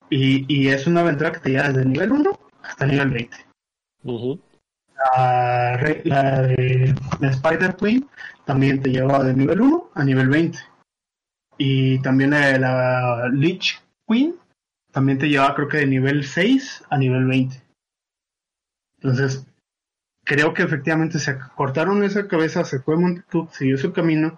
[0.09, 3.37] Y, y es una aventura que te lleva desde nivel 1 hasta nivel 20
[4.03, 4.39] Ujú.
[5.15, 8.07] la, la de la Spider Queen
[8.45, 10.59] también te lleva de nivel 1 a nivel 20.
[11.57, 14.35] Y también eh, la Lich Queen
[14.93, 17.61] también te lleva creo que de nivel 6 a nivel 20.
[18.97, 19.45] Entonces,
[20.23, 24.37] creo que efectivamente se cortaron esa cabeza, se fue Montecook, siguió su camino,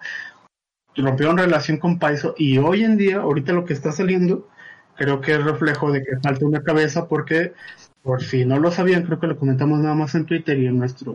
[0.96, 4.48] rompieron relación con Paizo y hoy en día, ahorita lo que está saliendo,
[4.96, 7.52] creo que es reflejo de que falta una cabeza porque
[8.02, 10.78] por si no lo sabían, creo que lo comentamos nada más en Twitter y en
[10.78, 11.12] nuestra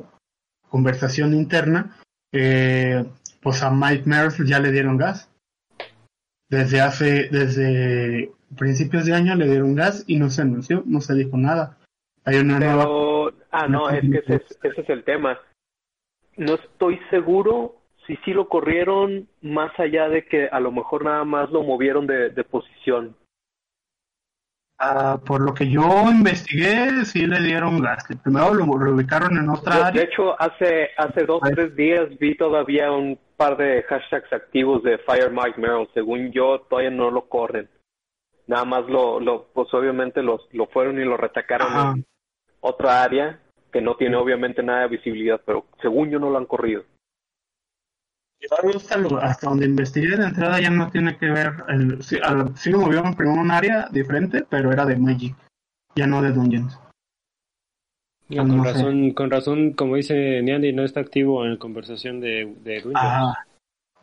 [0.69, 1.97] conversación interna,
[2.31, 3.05] eh,
[3.41, 5.29] pues a Mike Merrill ya le dieron gas.
[6.47, 11.15] Desde hace, desde principios de año le dieron gas y no se anunció, no se
[11.15, 11.77] dijo nada.
[12.25, 12.83] Hay una nueva...
[12.83, 15.39] Pero, ah, no, es que ese es, ese es el tema.
[16.37, 17.75] No estoy seguro
[18.07, 22.07] si sí lo corrieron más allá de que a lo mejor nada más lo movieron
[22.07, 23.15] de, de posición.
[24.79, 28.03] Ah, por lo que yo investigué, sí le dieron gas.
[28.07, 30.03] que Primero lo, lo ubicaron en otra De, de área.
[30.03, 35.29] hecho, hace hace dos tres días vi todavía un par de hashtags activos de Fire
[35.31, 35.87] Mike Merrill.
[35.93, 37.69] Según yo, todavía no lo corren.
[38.51, 41.93] Nada más lo, lo pues obviamente los, lo fueron y lo retacaron Ajá.
[41.95, 42.05] en
[42.59, 43.39] otra área
[43.71, 46.83] que no tiene obviamente nada de visibilidad, pero según yo no lo han corrido.
[48.75, 51.53] Hasta, lo- hasta donde investigué de entrada ya no tiene que ver.
[51.69, 55.33] El, sí, al- sí lo movieron primero un área diferente, pero era de Magic,
[55.95, 56.77] ya no de Dungeons.
[58.27, 58.73] No, No con sé.
[58.73, 62.97] razón, con razón, como dice Niandy, no está activo en la conversación de, de Dungeons.
[63.01, 63.45] Ah,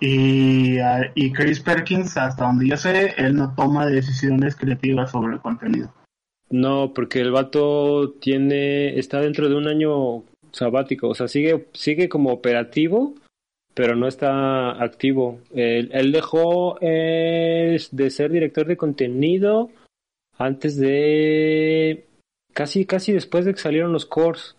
[0.01, 5.35] y, ah, y Chris Perkins, hasta donde yo sé, él no toma decisiones creativas sobre
[5.35, 5.93] el contenido.
[6.51, 12.09] No, porque el vato tiene, está dentro de un año sabático, o sea, sigue, sigue
[12.09, 13.15] como operativo,
[13.75, 15.41] pero no está activo.
[15.55, 19.71] Él, dejó eh, de ser director de contenido
[20.37, 22.07] antes de
[22.53, 24.57] casi, casi después de que salieron los cores.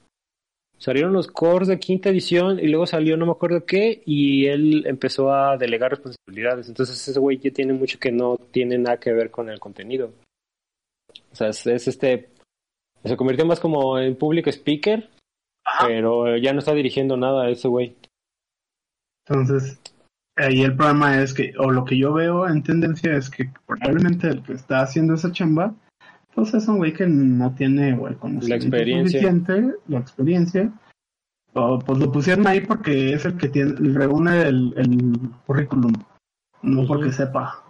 [0.80, 4.86] Salieron los cores de quinta edición y luego salió no me acuerdo qué y él
[4.88, 6.68] empezó a delegar responsabilidades.
[6.68, 10.12] Entonces ese güey ya tiene mucho que no tiene nada que ver con el contenido.
[11.32, 12.30] O sea, es, es este.
[13.04, 15.10] Se convirtió más como en public speaker
[15.86, 17.96] pero ya no está dirigiendo nada ese güey.
[19.28, 19.80] Entonces,
[20.36, 24.28] ahí el problema es que, o lo que yo veo en tendencia es que probablemente
[24.28, 25.76] el que está haciendo esa chamba,
[26.36, 29.20] pues es un güey que no tiene o el conocimiento experiencia.
[29.20, 30.72] suficiente, la experiencia,
[31.54, 35.14] o pues lo pusieron ahí porque es el que tiene, reúne el, el
[35.46, 35.94] currículum,
[36.62, 37.64] no porque sepa.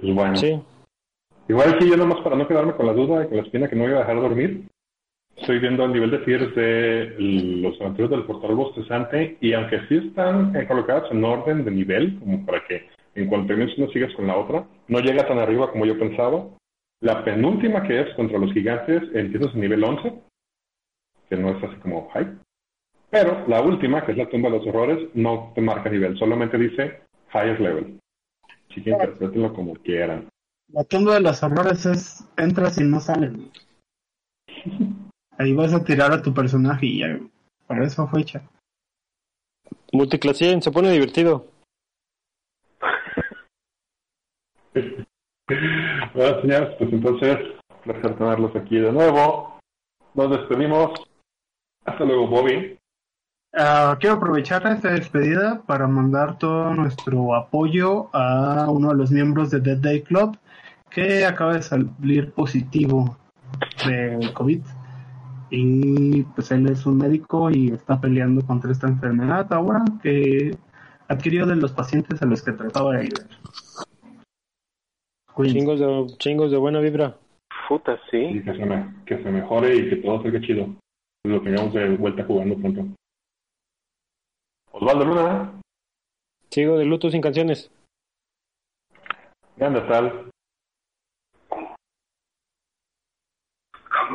[0.00, 0.36] Pues bueno.
[0.36, 0.60] Sí.
[1.48, 3.76] Igual sí, yo nomás para no quedarme con la duda y con la espina que
[3.76, 4.68] no iba a dejar dormir,
[5.36, 9.96] estoy viendo el nivel de fears de los aventuras del portal bostezante y aunque sí
[9.96, 14.26] están colocadas en orden de nivel, como para que en cuanto termines una sigas con
[14.26, 16.46] la otra, no llega tan arriba como yo pensaba.
[17.00, 20.12] La penúltima que es contra los gigantes empiezas en nivel 11,
[21.28, 22.38] que no es así como high.
[23.10, 26.56] Pero la última, que es la tumba de los horrores, no te marca nivel, solamente
[26.56, 27.02] dice
[27.34, 28.00] highest level.
[28.70, 30.28] Así que interpretenlo como quieran.
[30.68, 33.32] La tumba de los horrores es, entras y no sales.
[35.38, 37.18] Ahí vas a tirar a tu personaje y ya,
[37.66, 38.42] para eso fue hecha.
[39.92, 41.51] Multiclaseen, se pone divertido.
[46.14, 47.38] Bueno, señores, pues entonces,
[47.84, 49.58] placer tenerlos aquí de nuevo.
[50.14, 50.90] Nos despedimos.
[51.84, 52.78] Hasta luego, Bobby.
[53.54, 59.50] Ah, quiero aprovechar esta despedida para mandar todo nuestro apoyo a uno de los miembros
[59.50, 60.38] de Dead Day Club
[60.88, 63.16] que acaba de salir positivo
[63.86, 64.62] de COVID.
[65.50, 70.56] Y pues él es un médico y está peleando contra esta enfermedad ahora que
[71.08, 73.26] adquirió de los pacientes a los que trataba de ayudar.
[75.36, 77.16] Chingos de, chingos de buena vibra.
[77.68, 78.18] Puta, sí.
[78.18, 80.66] Y que se, me- que se mejore y que todo salga chido.
[81.24, 82.82] Lo tengamos de vuelta jugando pronto.
[84.72, 85.52] Osvaldo Luna,
[86.50, 87.70] Sigo de luto sin canciones.
[89.56, 90.28] Neandertal.
[91.50, 91.68] Come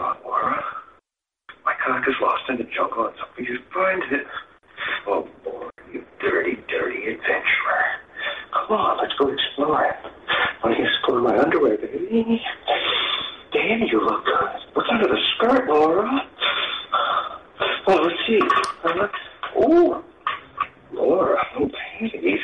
[0.01, 0.63] on, Laura.
[1.65, 4.27] My cock is lost in the jungle and just find it.
[5.07, 7.83] Oh, boy, you dirty, dirty adventurer.
[8.53, 9.95] Come on, let's go explore.
[10.67, 12.41] Let me explore my underwear, baby.
[13.53, 14.49] Damn, you look good.
[14.73, 16.05] What's under the skirt, Laura?
[17.87, 18.41] Oh, let's see.
[18.83, 19.07] Uh,
[19.55, 20.03] oh,
[20.91, 22.41] Laura, no panties.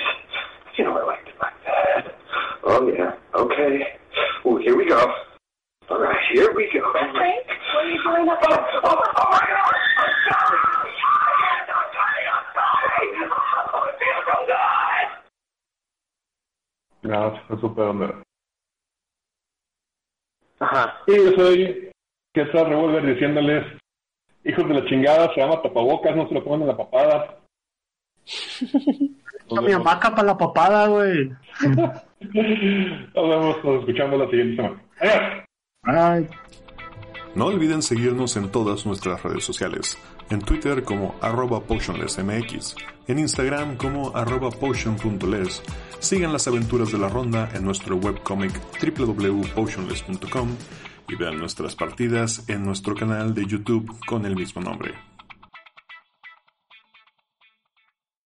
[0.77, 2.15] You know I liked it like that.
[2.63, 3.11] Oh, yeah.
[3.35, 3.99] Okay.
[4.45, 5.13] Oh, here we go.
[5.89, 6.93] All right, here we go.
[6.93, 7.45] Frank,
[7.75, 8.57] what are you doing up there?
[8.57, 9.75] Oh, oh, oh my God!
[9.99, 10.59] I'm sorry.
[10.71, 11.43] I'm sorry.
[11.51, 12.23] I'm sorry.
[12.31, 13.09] I'm sorry.
[13.73, 14.72] Oh, it feels so good.
[17.03, 18.23] No, fue súper onda.
[20.59, 20.97] Ajá.
[21.07, 21.91] Y yo soy
[22.33, 23.65] Quetzal Revolver diciéndoles,
[24.45, 27.39] hijos de la chingada, se llama tapabocas, no se lo pongan en la papada.
[29.49, 31.29] Nos Mi vemos, hamaca para la papada, güey.
[31.61, 34.81] nos vemos, nos escuchamos la siguiente semana.
[34.99, 35.43] Adiós.
[35.83, 36.29] Ay.
[37.35, 39.97] No olviden seguirnos en todas nuestras redes sociales.
[40.29, 42.75] En Twitter como arroba potionlessmx,
[43.07, 45.61] en Instagram como arroba potion.les.
[45.99, 50.49] Sigan las aventuras de la ronda en nuestro webcomic www.potionless.com
[51.09, 55.12] y vean nuestras partidas en nuestro canal de YouTube con el mismo nombre.